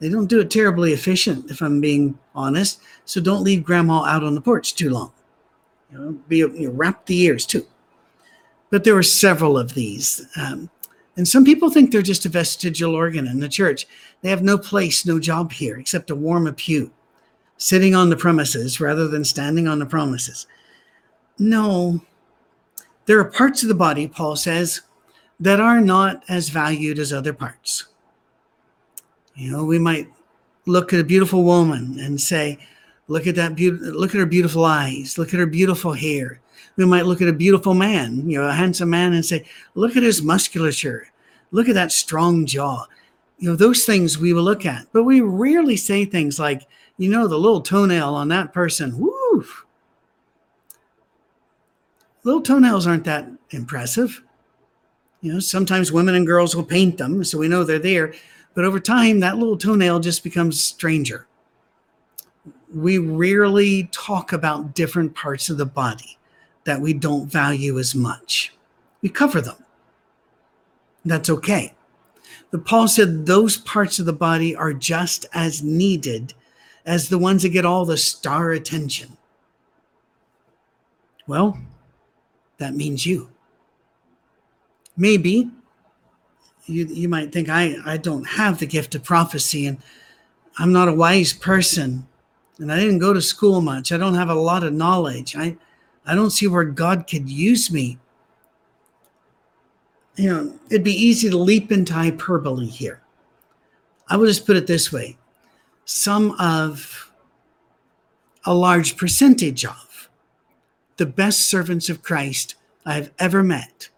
They 0.00 0.08
don't 0.08 0.26
do 0.26 0.40
it 0.40 0.50
terribly 0.50 0.92
efficient, 0.92 1.48
if 1.48 1.60
I'm 1.60 1.80
being 1.80 2.18
honest. 2.34 2.80
So 3.04 3.20
don't 3.20 3.44
leave 3.44 3.62
grandma 3.62 4.02
out 4.02 4.24
on 4.24 4.34
the 4.34 4.40
porch 4.40 4.74
too 4.74 4.90
long. 4.90 5.12
You 5.92 5.98
know, 5.98 6.12
be 6.26 6.38
you 6.38 6.48
know, 6.48 6.70
wrap 6.70 7.06
the 7.06 7.20
ears 7.20 7.46
too. 7.46 7.64
But 8.68 8.82
there 8.82 8.96
were 8.96 9.02
several 9.04 9.56
of 9.56 9.74
these. 9.74 10.26
Um, 10.36 10.68
and 11.16 11.28
some 11.28 11.44
people 11.44 11.70
think 11.70 11.92
they're 11.92 12.02
just 12.02 12.26
a 12.26 12.30
vestigial 12.30 12.96
organ 12.96 13.28
in 13.28 13.38
the 13.38 13.48
church. 13.48 13.86
They 14.22 14.30
have 14.30 14.42
no 14.42 14.58
place, 14.58 15.06
no 15.06 15.20
job 15.20 15.52
here 15.52 15.78
except 15.78 16.08
to 16.08 16.16
warm 16.16 16.48
a 16.48 16.52
pew, 16.52 16.90
sitting 17.58 17.94
on 17.94 18.10
the 18.10 18.16
premises 18.16 18.80
rather 18.80 19.06
than 19.06 19.24
standing 19.24 19.68
on 19.68 19.78
the 19.78 19.86
promises. 19.86 20.48
No, 21.38 22.00
there 23.10 23.18
are 23.18 23.24
parts 23.24 23.64
of 23.64 23.68
the 23.68 23.74
body, 23.74 24.06
Paul 24.06 24.36
says, 24.36 24.82
that 25.40 25.58
are 25.58 25.80
not 25.80 26.22
as 26.28 26.48
valued 26.48 27.00
as 27.00 27.12
other 27.12 27.32
parts. 27.32 27.86
You 29.34 29.50
know, 29.50 29.64
we 29.64 29.80
might 29.80 30.06
look 30.66 30.92
at 30.92 31.00
a 31.00 31.04
beautiful 31.04 31.42
woman 31.42 31.98
and 31.98 32.20
say, 32.20 32.60
look 33.08 33.26
at 33.26 33.34
that 33.34 33.56
beautiful 33.56 33.98
look 33.98 34.14
at 34.14 34.20
her 34.20 34.26
beautiful 34.26 34.64
eyes, 34.64 35.18
look 35.18 35.34
at 35.34 35.40
her 35.40 35.46
beautiful 35.46 35.92
hair, 35.92 36.40
we 36.76 36.84
might 36.84 37.04
look 37.04 37.20
at 37.20 37.26
a 37.26 37.32
beautiful 37.32 37.74
man, 37.74 38.30
you 38.30 38.40
know, 38.40 38.46
a 38.46 38.52
handsome 38.52 38.90
man, 38.90 39.14
and 39.14 39.26
say, 39.26 39.44
look 39.74 39.96
at 39.96 40.04
his 40.04 40.22
musculature, 40.22 41.08
look 41.50 41.68
at 41.68 41.74
that 41.74 41.90
strong 41.90 42.46
jaw. 42.46 42.86
You 43.38 43.48
know, 43.48 43.56
those 43.56 43.84
things 43.84 44.18
we 44.18 44.32
will 44.34 44.44
look 44.44 44.64
at, 44.66 44.86
but 44.92 45.02
we 45.02 45.20
rarely 45.20 45.76
say 45.76 46.04
things 46.04 46.38
like, 46.38 46.62
you 46.96 47.08
know, 47.08 47.26
the 47.26 47.36
little 47.36 47.60
toenail 47.60 48.14
on 48.14 48.28
that 48.28 48.52
person. 48.52 48.92
Little 52.22 52.42
toenails 52.42 52.86
aren't 52.86 53.04
that 53.04 53.28
impressive. 53.50 54.22
You 55.20 55.34
know, 55.34 55.40
sometimes 55.40 55.92
women 55.92 56.14
and 56.14 56.26
girls 56.26 56.54
will 56.54 56.64
paint 56.64 56.98
them, 56.98 57.24
so 57.24 57.38
we 57.38 57.48
know 57.48 57.64
they're 57.64 57.78
there. 57.78 58.14
But 58.54 58.64
over 58.64 58.80
time, 58.80 59.20
that 59.20 59.38
little 59.38 59.56
toenail 59.56 60.00
just 60.00 60.24
becomes 60.24 60.62
stranger. 60.62 61.26
We 62.74 62.98
rarely 62.98 63.88
talk 63.92 64.32
about 64.32 64.74
different 64.74 65.14
parts 65.14 65.50
of 65.50 65.58
the 65.58 65.66
body 65.66 66.18
that 66.64 66.80
we 66.80 66.92
don't 66.92 67.30
value 67.30 67.78
as 67.78 67.94
much. 67.94 68.52
We 69.02 69.08
cover 69.08 69.40
them. 69.40 69.56
That's 71.04 71.30
okay. 71.30 71.74
But 72.50 72.64
Paul 72.64 72.88
said 72.88 73.26
those 73.26 73.56
parts 73.56 73.98
of 73.98 74.06
the 74.06 74.12
body 74.12 74.54
are 74.54 74.72
just 74.72 75.26
as 75.32 75.62
needed 75.62 76.34
as 76.84 77.08
the 77.08 77.18
ones 77.18 77.42
that 77.42 77.50
get 77.50 77.64
all 77.64 77.84
the 77.84 77.96
star 77.96 78.50
attention. 78.50 79.16
Well, 81.26 81.58
that 82.60 82.74
means 82.74 83.04
you. 83.04 83.28
Maybe 84.96 85.50
you, 86.66 86.86
you 86.86 87.08
might 87.08 87.32
think 87.32 87.48
I, 87.48 87.76
I 87.84 87.96
don't 87.96 88.24
have 88.24 88.58
the 88.58 88.66
gift 88.66 88.94
of 88.94 89.02
prophecy 89.02 89.66
and 89.66 89.78
I'm 90.58 90.72
not 90.72 90.88
a 90.88 90.94
wise 90.94 91.32
person 91.32 92.06
and 92.58 92.70
I 92.70 92.78
didn't 92.78 92.98
go 92.98 93.12
to 93.12 93.22
school 93.22 93.60
much. 93.60 93.90
I 93.90 93.96
don't 93.96 94.14
have 94.14 94.28
a 94.28 94.34
lot 94.34 94.62
of 94.62 94.72
knowledge. 94.72 95.34
I, 95.34 95.56
I 96.06 96.14
don't 96.14 96.30
see 96.30 96.46
where 96.46 96.64
God 96.64 97.06
could 97.08 97.28
use 97.28 97.70
me. 97.72 97.98
You 100.16 100.28
know, 100.30 100.58
it'd 100.68 100.84
be 100.84 100.92
easy 100.92 101.30
to 101.30 101.38
leap 101.38 101.72
into 101.72 101.94
hyperbole 101.94 102.66
here. 102.66 103.00
I 104.08 104.16
will 104.16 104.26
just 104.26 104.46
put 104.46 104.56
it 104.56 104.66
this 104.66 104.92
way 104.92 105.16
some 105.86 106.32
of 106.38 107.10
a 108.44 108.54
large 108.54 108.96
percentage 108.96 109.64
of 109.64 109.89
the 111.00 111.06
best 111.06 111.48
servants 111.48 111.88
of 111.88 112.02
Christ 112.02 112.56
I've 112.84 113.10
ever 113.18 113.42
met 113.42 113.88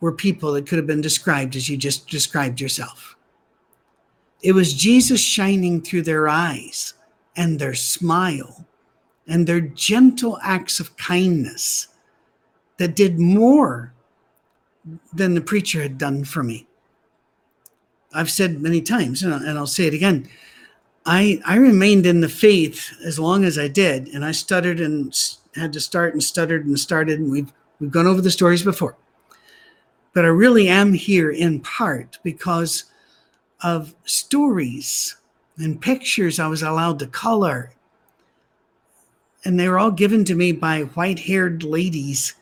were 0.00 0.10
people 0.10 0.50
that 0.54 0.66
could 0.66 0.76
have 0.76 0.86
been 0.86 1.00
described 1.00 1.54
as 1.54 1.68
you 1.68 1.76
just 1.76 2.08
described 2.08 2.60
yourself. 2.60 3.14
It 4.42 4.50
was 4.50 4.74
Jesus 4.74 5.20
shining 5.20 5.80
through 5.80 6.02
their 6.02 6.28
eyes 6.28 6.94
and 7.36 7.60
their 7.60 7.74
smile 7.74 8.66
and 9.28 9.46
their 9.46 9.60
gentle 9.60 10.40
acts 10.42 10.80
of 10.80 10.96
kindness 10.96 11.86
that 12.78 12.96
did 12.96 13.20
more 13.20 13.92
than 15.12 15.34
the 15.34 15.40
preacher 15.40 15.80
had 15.80 15.96
done 15.96 16.24
for 16.24 16.42
me. 16.42 16.66
I've 18.12 18.32
said 18.32 18.60
many 18.60 18.80
times, 18.80 19.22
and 19.22 19.32
I'll 19.32 19.68
say 19.68 19.86
it 19.86 19.94
again. 19.94 20.28
I, 21.04 21.40
I 21.46 21.54
remained 21.54 22.04
in 22.04 22.20
the 22.20 22.28
faith 22.28 22.90
as 23.04 23.16
long 23.16 23.44
as 23.44 23.60
I 23.60 23.68
did, 23.68 24.08
and 24.08 24.24
I 24.24 24.32
stuttered 24.32 24.80
and 24.80 25.14
had 25.56 25.72
to 25.72 25.80
start 25.80 26.12
and 26.12 26.22
stuttered 26.22 26.66
and 26.66 26.78
started, 26.78 27.18
and 27.18 27.30
we've 27.30 27.52
we've 27.80 27.90
gone 27.90 28.06
over 28.06 28.20
the 28.20 28.30
stories 28.30 28.62
before. 28.62 28.96
But 30.12 30.24
I 30.24 30.28
really 30.28 30.68
am 30.68 30.92
here 30.92 31.30
in 31.30 31.60
part 31.60 32.18
because 32.22 32.84
of 33.62 33.94
stories 34.04 35.16
and 35.58 35.80
pictures 35.80 36.38
I 36.38 36.48
was 36.48 36.62
allowed 36.62 36.98
to 37.00 37.06
color 37.06 37.72
and 39.46 39.60
they 39.60 39.68
were 39.68 39.78
all 39.78 39.92
given 39.92 40.24
to 40.24 40.34
me 40.34 40.50
by 40.50 40.82
white 40.82 41.20
haired 41.20 41.62
ladies 41.62 42.34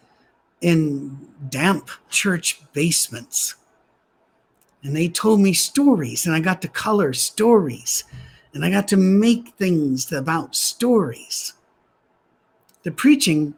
in 0.63 1.19
damp 1.51 1.91
church 2.09 2.63
basements. 2.73 3.57
And 4.83 4.97
they 4.97 5.09
told 5.09 5.41
me 5.41 5.53
stories, 5.53 6.25
and 6.25 6.35
I 6.35 6.41
got 6.41 6.63
to 6.63 6.69
color 6.69 7.13
stories, 7.13 8.05
and 8.55 8.65
I 8.65 8.71
got 8.71 8.89
to 8.89 8.97
make 8.97 9.55
things 9.59 10.11
about 10.13 10.57
stories. 10.57 11.53
The 12.85 12.93
preaching, 12.93 13.55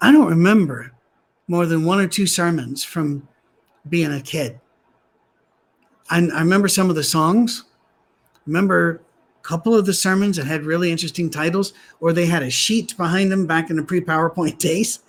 I 0.00 0.10
don't 0.12 0.28
remember 0.28 0.92
more 1.48 1.66
than 1.66 1.84
one 1.84 2.00
or 2.00 2.08
two 2.08 2.26
sermons 2.26 2.82
from 2.82 3.28
being 3.88 4.12
a 4.12 4.20
kid. 4.20 4.58
I, 6.10 6.18
I 6.18 6.40
remember 6.40 6.68
some 6.68 6.88
of 6.88 6.96
the 6.96 7.02
songs. 7.02 7.64
Remember 8.46 9.02
a 9.40 9.42
couple 9.42 9.74
of 9.74 9.86
the 9.86 9.92
sermons 9.92 10.36
that 10.36 10.46
had 10.46 10.64
really 10.64 10.90
interesting 10.90 11.30
titles, 11.30 11.72
or 12.00 12.12
they 12.12 12.26
had 12.26 12.42
a 12.42 12.50
sheet 12.50 12.96
behind 12.96 13.30
them 13.30 13.46
back 13.46 13.70
in 13.70 13.76
the 13.76 13.82
pre 13.82 14.00
PowerPoint 14.00 14.58
days. 14.58 15.00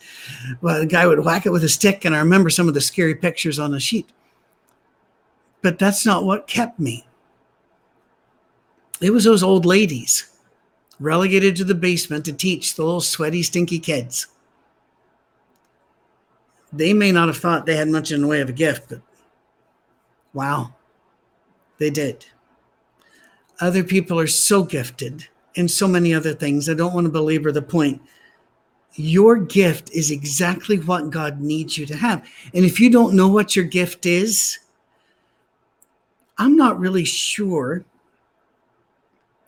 Well, 0.61 0.79
the 0.79 0.85
guy 0.85 1.05
would 1.05 1.23
whack 1.23 1.45
it 1.45 1.51
with 1.51 1.63
a 1.63 1.69
stick, 1.69 2.05
and 2.05 2.15
I 2.15 2.19
remember 2.19 2.49
some 2.49 2.67
of 2.67 2.73
the 2.73 2.81
scary 2.81 3.15
pictures 3.15 3.59
on 3.59 3.71
the 3.71 3.79
sheet. 3.79 4.09
But 5.61 5.79
that's 5.79 6.05
not 6.05 6.25
what 6.25 6.47
kept 6.47 6.79
me. 6.79 7.07
It 9.01 9.11
was 9.11 9.23
those 9.23 9.43
old 9.43 9.65
ladies 9.65 10.31
relegated 10.99 11.55
to 11.57 11.63
the 11.63 11.75
basement 11.75 12.25
to 12.25 12.33
teach 12.33 12.75
the 12.75 12.83
little 12.83 13.01
sweaty, 13.01 13.43
stinky 13.43 13.79
kids. 13.79 14.27
They 16.71 16.93
may 16.93 17.11
not 17.11 17.27
have 17.27 17.37
thought 17.37 17.65
they 17.65 17.75
had 17.75 17.87
much 17.87 18.11
in 18.11 18.21
the 18.21 18.27
way 18.27 18.41
of 18.41 18.49
a 18.49 18.53
gift, 18.53 18.89
but 18.89 19.01
Wow, 20.35 20.73
they 21.79 21.89
did. 21.89 22.25
Other 23.61 23.85
people 23.85 24.19
are 24.19 24.27
so 24.27 24.63
gifted 24.63 25.25
in 25.55 25.69
so 25.69 25.87
many 25.87 26.13
other 26.13 26.33
things. 26.33 26.69
I 26.69 26.73
don't 26.73 26.93
want 26.93 27.05
to 27.05 27.11
belabor 27.11 27.53
the 27.53 27.61
point. 27.61 28.01
Your 28.95 29.37
gift 29.37 29.91
is 29.91 30.11
exactly 30.11 30.77
what 30.77 31.09
God 31.09 31.39
needs 31.39 31.77
you 31.77 31.85
to 31.85 31.95
have. 31.95 32.27
And 32.53 32.65
if 32.65 32.81
you 32.81 32.89
don't 32.89 33.15
know 33.15 33.29
what 33.29 33.55
your 33.55 33.63
gift 33.63 34.05
is, 34.05 34.59
I'm 36.37 36.57
not 36.57 36.79
really 36.79 37.05
sure. 37.05 37.85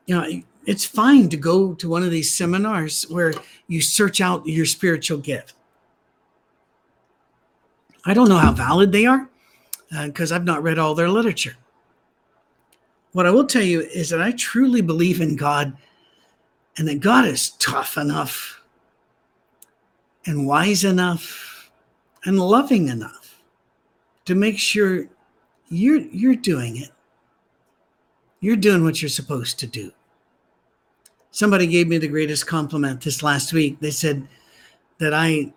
You 0.05 0.15
know, 0.15 0.41
it's 0.67 0.83
fine 0.83 1.29
to 1.29 1.37
go 1.37 1.73
to 1.75 1.89
one 1.89 2.03
of 2.03 2.11
these 2.11 2.29
seminars 2.29 3.03
where 3.03 3.33
you 3.67 3.81
search 3.81 4.19
out 4.19 4.45
your 4.45 4.65
spiritual 4.65 5.17
gift. 5.17 5.53
I 8.05 8.13
don't 8.13 8.27
know 8.27 8.37
how 8.37 8.51
valid 8.51 8.91
they 8.91 9.05
are 9.05 9.29
because 10.05 10.31
uh, 10.31 10.35
I've 10.35 10.43
not 10.43 10.61
read 10.61 10.77
all 10.77 10.93
their 10.93 11.09
literature. 11.09 11.55
What 13.13 13.25
I 13.25 13.31
will 13.31 13.45
tell 13.47 13.63
you 13.63 13.81
is 13.81 14.09
that 14.09 14.21
I 14.21 14.33
truly 14.33 14.81
believe 14.81 15.21
in 15.21 15.37
God 15.37 15.75
and 16.77 16.87
that 16.89 16.99
God 16.99 17.25
is 17.25 17.51
tough 17.51 17.97
enough 17.97 18.61
and 20.25 20.45
wise 20.45 20.83
enough 20.83 21.71
and 22.25 22.37
loving 22.37 22.89
enough 22.89 23.41
to 24.25 24.35
make 24.35 24.59
sure 24.59 25.07
you're 25.69 25.99
you're 25.99 26.35
doing 26.35 26.75
it. 26.75 26.91
You're 28.41 28.57
doing 28.57 28.83
what 28.83 29.01
you're 29.01 29.09
supposed 29.09 29.59
to 29.59 29.67
do. 29.67 29.93
Somebody 31.37 31.67
gave 31.67 31.87
me 31.87 31.99
the 31.99 32.07
greatest 32.07 32.47
compliment 32.47 33.01
this 33.01 33.21
last 33.21 33.53
week. 33.53 33.79
They 33.79 33.91
said 33.91 34.27
that 34.97 35.13
I 35.13 35.53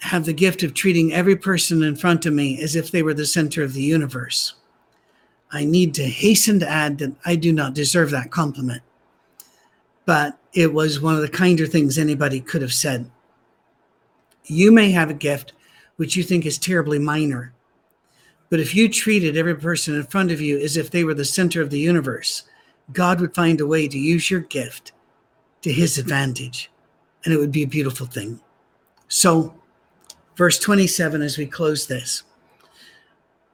have 0.00 0.26
the 0.26 0.34
gift 0.34 0.62
of 0.62 0.74
treating 0.74 1.10
every 1.14 1.36
person 1.36 1.82
in 1.82 1.96
front 1.96 2.26
of 2.26 2.34
me 2.34 2.60
as 2.60 2.76
if 2.76 2.90
they 2.90 3.02
were 3.02 3.14
the 3.14 3.24
center 3.24 3.62
of 3.62 3.72
the 3.72 3.80
universe. 3.80 4.56
I 5.50 5.64
need 5.64 5.94
to 5.94 6.02
hasten 6.02 6.60
to 6.60 6.68
add 6.68 6.98
that 6.98 7.14
I 7.24 7.34
do 7.34 7.50
not 7.50 7.72
deserve 7.72 8.10
that 8.10 8.30
compliment. 8.30 8.82
But 10.04 10.36
it 10.52 10.74
was 10.74 11.00
one 11.00 11.14
of 11.14 11.22
the 11.22 11.30
kinder 11.30 11.66
things 11.66 11.96
anybody 11.96 12.38
could 12.38 12.60
have 12.60 12.74
said. 12.74 13.10
You 14.44 14.70
may 14.70 14.90
have 14.90 15.08
a 15.08 15.14
gift 15.14 15.54
which 15.96 16.14
you 16.14 16.24
think 16.24 16.44
is 16.44 16.58
terribly 16.58 16.98
minor, 16.98 17.54
but 18.50 18.60
if 18.60 18.74
you 18.74 18.90
treated 18.90 19.38
every 19.38 19.56
person 19.56 19.94
in 19.94 20.02
front 20.02 20.30
of 20.30 20.42
you 20.42 20.58
as 20.58 20.76
if 20.76 20.90
they 20.90 21.04
were 21.04 21.14
the 21.14 21.24
center 21.24 21.62
of 21.62 21.70
the 21.70 21.80
universe, 21.80 22.42
God 22.92 23.18
would 23.22 23.34
find 23.34 23.62
a 23.62 23.66
way 23.66 23.88
to 23.88 23.98
use 23.98 24.30
your 24.30 24.40
gift 24.40 24.92
to 25.66 25.72
his 25.72 25.98
advantage, 25.98 26.70
and 27.24 27.34
it 27.34 27.38
would 27.38 27.50
be 27.50 27.64
a 27.64 27.66
beautiful 27.66 28.06
thing. 28.06 28.38
So, 29.08 29.52
verse 30.36 30.60
27 30.60 31.20
as 31.22 31.38
we 31.38 31.44
close 31.44 31.88
this 31.88 32.22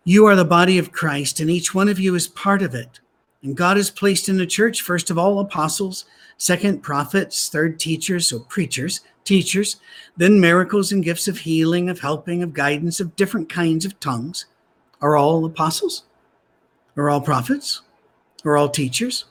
You 0.04 0.26
are 0.26 0.36
the 0.36 0.44
body 0.44 0.76
of 0.76 0.92
Christ, 0.92 1.40
and 1.40 1.48
each 1.48 1.74
one 1.74 1.88
of 1.88 1.98
you 1.98 2.14
is 2.14 2.28
part 2.28 2.60
of 2.60 2.74
it. 2.74 3.00
And 3.42 3.56
God 3.56 3.78
has 3.78 3.88
placed 3.88 4.28
in 4.28 4.36
the 4.36 4.44
church, 4.44 4.82
first 4.82 5.08
of 5.08 5.16
all, 5.16 5.40
apostles, 5.40 6.04
second, 6.36 6.82
prophets, 6.82 7.48
third, 7.48 7.80
teachers, 7.80 8.28
so 8.28 8.40
preachers, 8.40 9.00
teachers, 9.24 9.76
then 10.14 10.38
miracles 10.38 10.92
and 10.92 11.02
gifts 11.02 11.28
of 11.28 11.38
healing, 11.38 11.88
of 11.88 12.00
helping, 12.00 12.42
of 12.42 12.52
guidance, 12.52 13.00
of 13.00 13.16
different 13.16 13.48
kinds 13.48 13.86
of 13.86 13.98
tongues. 14.00 14.44
Are 15.00 15.16
all 15.16 15.46
apostles? 15.46 16.04
Are 16.94 17.08
all 17.08 17.22
prophets? 17.22 17.80
Are 18.44 18.58
all 18.58 18.68
teachers? 18.68 19.24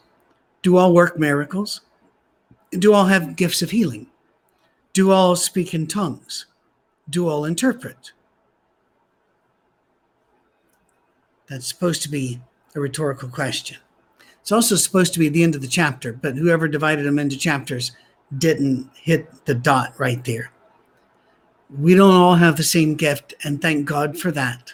Do 0.64 0.78
all 0.78 0.96
work 0.96 1.20
miracles? 1.20 1.82
Do 2.72 2.94
all 2.94 3.06
have 3.06 3.36
gifts 3.36 3.62
of 3.62 3.72
healing? 3.72 4.08
Do 4.94 5.12
all 5.12 5.36
speak 5.36 5.74
in 5.74 5.88
tongues? 5.88 6.46
Do 7.10 7.28
all 7.28 7.46
interpret? 7.46 8.12
That's 11.48 11.68
supposed 11.68 12.02
to 12.04 12.10
be 12.10 12.40
a 12.76 12.80
rhetorical 12.80 13.28
question. 13.28 13.78
It's 14.42 14.52
also 14.52 14.76
supposed 14.76 15.14
to 15.14 15.20
be 15.20 15.30
the 15.30 15.44
end 15.44 15.54
of 15.54 15.62
the 15.62 15.68
chapter, 15.68 16.14
but 16.14 16.36
whoever 16.36 16.68
divided 16.68 17.06
them 17.06 17.20
into 17.20 17.38
chapters 17.38 17.92
didn't 18.38 18.90
hit 18.96 19.46
the 19.46 19.54
dot 19.54 19.94
right 19.98 20.24
there. 20.24 20.52
We 21.78 21.96
don't 21.96 22.14
all 22.14 22.36
have 22.36 22.58
the 22.58 22.64
same 22.64 22.96
gift, 22.96 23.34
and 23.44 23.62
thank 23.62 23.86
God 23.86 24.18
for 24.18 24.32
that. 24.32 24.74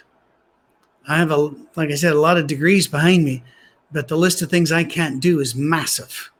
I 1.08 1.16
have 1.16 1.30
a, 1.30 1.50
like 1.76 1.90
I 1.90 1.94
said, 1.94 2.12
a 2.12 2.20
lot 2.20 2.38
of 2.38 2.46
degrees 2.46 2.86
behind 2.86 3.24
me, 3.24 3.42
but 3.90 4.08
the 4.08 4.16
list 4.16 4.42
of 4.42 4.50
things 4.50 4.70
I 4.70 4.84
can't 4.84 5.20
do 5.20 5.40
is 5.40 5.54
massive. 5.54 6.30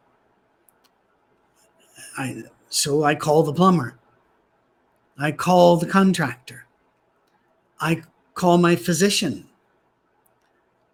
I, 2.19 2.43
so 2.69 3.05
I 3.05 3.14
call 3.14 3.45
the 3.45 3.53
plumber. 3.55 3.97
I 5.16 5.33
call 5.33 5.77
the 5.77 5.87
contractor. 5.87 6.66
I 7.81 8.03
call 8.35 8.59
my 8.59 8.77
physician. 8.77 9.49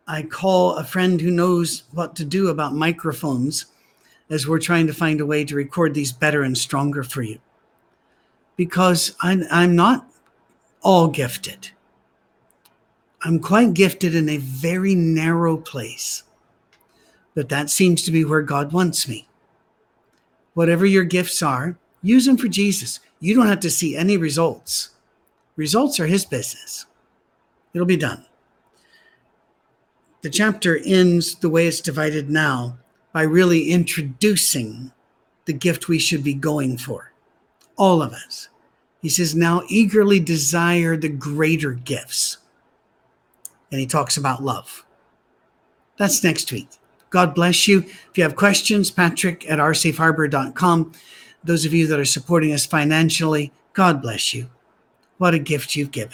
I 0.07 0.22
call 0.22 0.77
a 0.77 0.85
friend 0.85 1.20
who 1.20 1.31
knows 1.31 1.85
what 1.93 2.14
to 2.16 2.25
do 2.27 2.49
about 2.49 2.75
microphones 2.75 3.66
as 4.29 4.47
we're 4.47 4.59
trying 4.59 4.87
to 4.87 4.93
find 4.93 5.20
a 5.20 5.27
way 5.27 5.45
to 5.45 5.55
record 5.55 5.95
these 5.95 6.12
better 6.12 6.43
and 6.43 6.57
stronger 6.57 7.03
for 7.03 7.22
you. 7.22 7.39
Because 8.57 9.16
I'm, 9.22 9.45
I'm 9.51 9.75
not 9.75 10.07
all 10.83 11.09
gifted. 11.09 11.70
I'm 13.22 13.41
quite 13.41 13.72
gifted 13.72 14.14
in 14.14 14.29
a 14.29 14.37
very 14.37 14.95
narrow 14.95 15.57
place, 15.57 16.25
but 17.35 17.49
that 17.49 17.70
seems 17.70 18.03
to 18.03 18.12
be 18.12 18.25
where 18.25 18.43
God 18.43 18.72
wants 18.72 19.09
me. 19.09 19.27
Whatever 20.55 20.87
your 20.87 21.05
gifts 21.05 21.43
are, 21.43 21.77
use 22.03 22.27
them 22.27 22.37
for 22.37 22.49
Jesus. 22.49 23.01
You 23.21 23.35
don't 23.35 23.49
have 23.49 23.61
to 23.61 23.71
see 23.71 23.97
any 23.97 24.17
results. 24.17 24.91
Results 25.57 26.01
are 26.01 26.07
His 26.07 26.25
business, 26.25 26.87
it'll 27.73 27.87
be 27.87 27.97
done. 27.97 28.25
The 30.23 30.31
chapter 30.31 30.79
ends 30.85 31.35
the 31.35 31.51
way 31.51 31.67
it's 31.67 31.83
divided 31.83 32.31
now 32.31 32.79
by 33.13 33.23
really 33.23 33.71
introducing 33.71 34.91
the 35.45 35.53
gift 35.53 35.89
we 35.89 35.99
should 35.99 36.25
be 36.25 36.33
going 36.33 36.79
for, 36.79 37.13
all 37.77 38.03
of 38.03 38.15
us. 38.15 38.49
He 39.03 39.11
says, 39.11 39.35
Now 39.35 39.63
eagerly 39.69 40.19
desire 40.19 40.97
the 40.97 41.11
greater 41.11 41.73
gifts 41.73 42.39
and 43.75 43.81
he 43.81 43.87
talks 43.89 44.17
about 44.17 44.41
love. 44.41 44.87
That's 45.99 46.23
next 46.23 46.53
week. 46.53 46.69
God 47.15 47.33
bless 47.33 47.69
you. 47.69 47.79
If 47.79 48.11
you 48.17 48.25
have 48.25 48.35
questions, 48.35 48.91
patrick 48.91 49.49
at 49.49 49.61
oursafeharbor.com. 49.61 50.93
Those 51.45 51.65
of 51.65 51.73
you 51.73 51.87
that 51.87 52.01
are 52.01 52.05
supporting 52.05 52.53
us 52.53 52.67
financially, 52.67 53.53
God 53.73 54.03
bless 54.03 54.35
you. 54.35 54.51
What 55.19 55.33
a 55.33 55.39
gift 55.39 55.77
you've 55.77 55.93
given. 55.93 56.03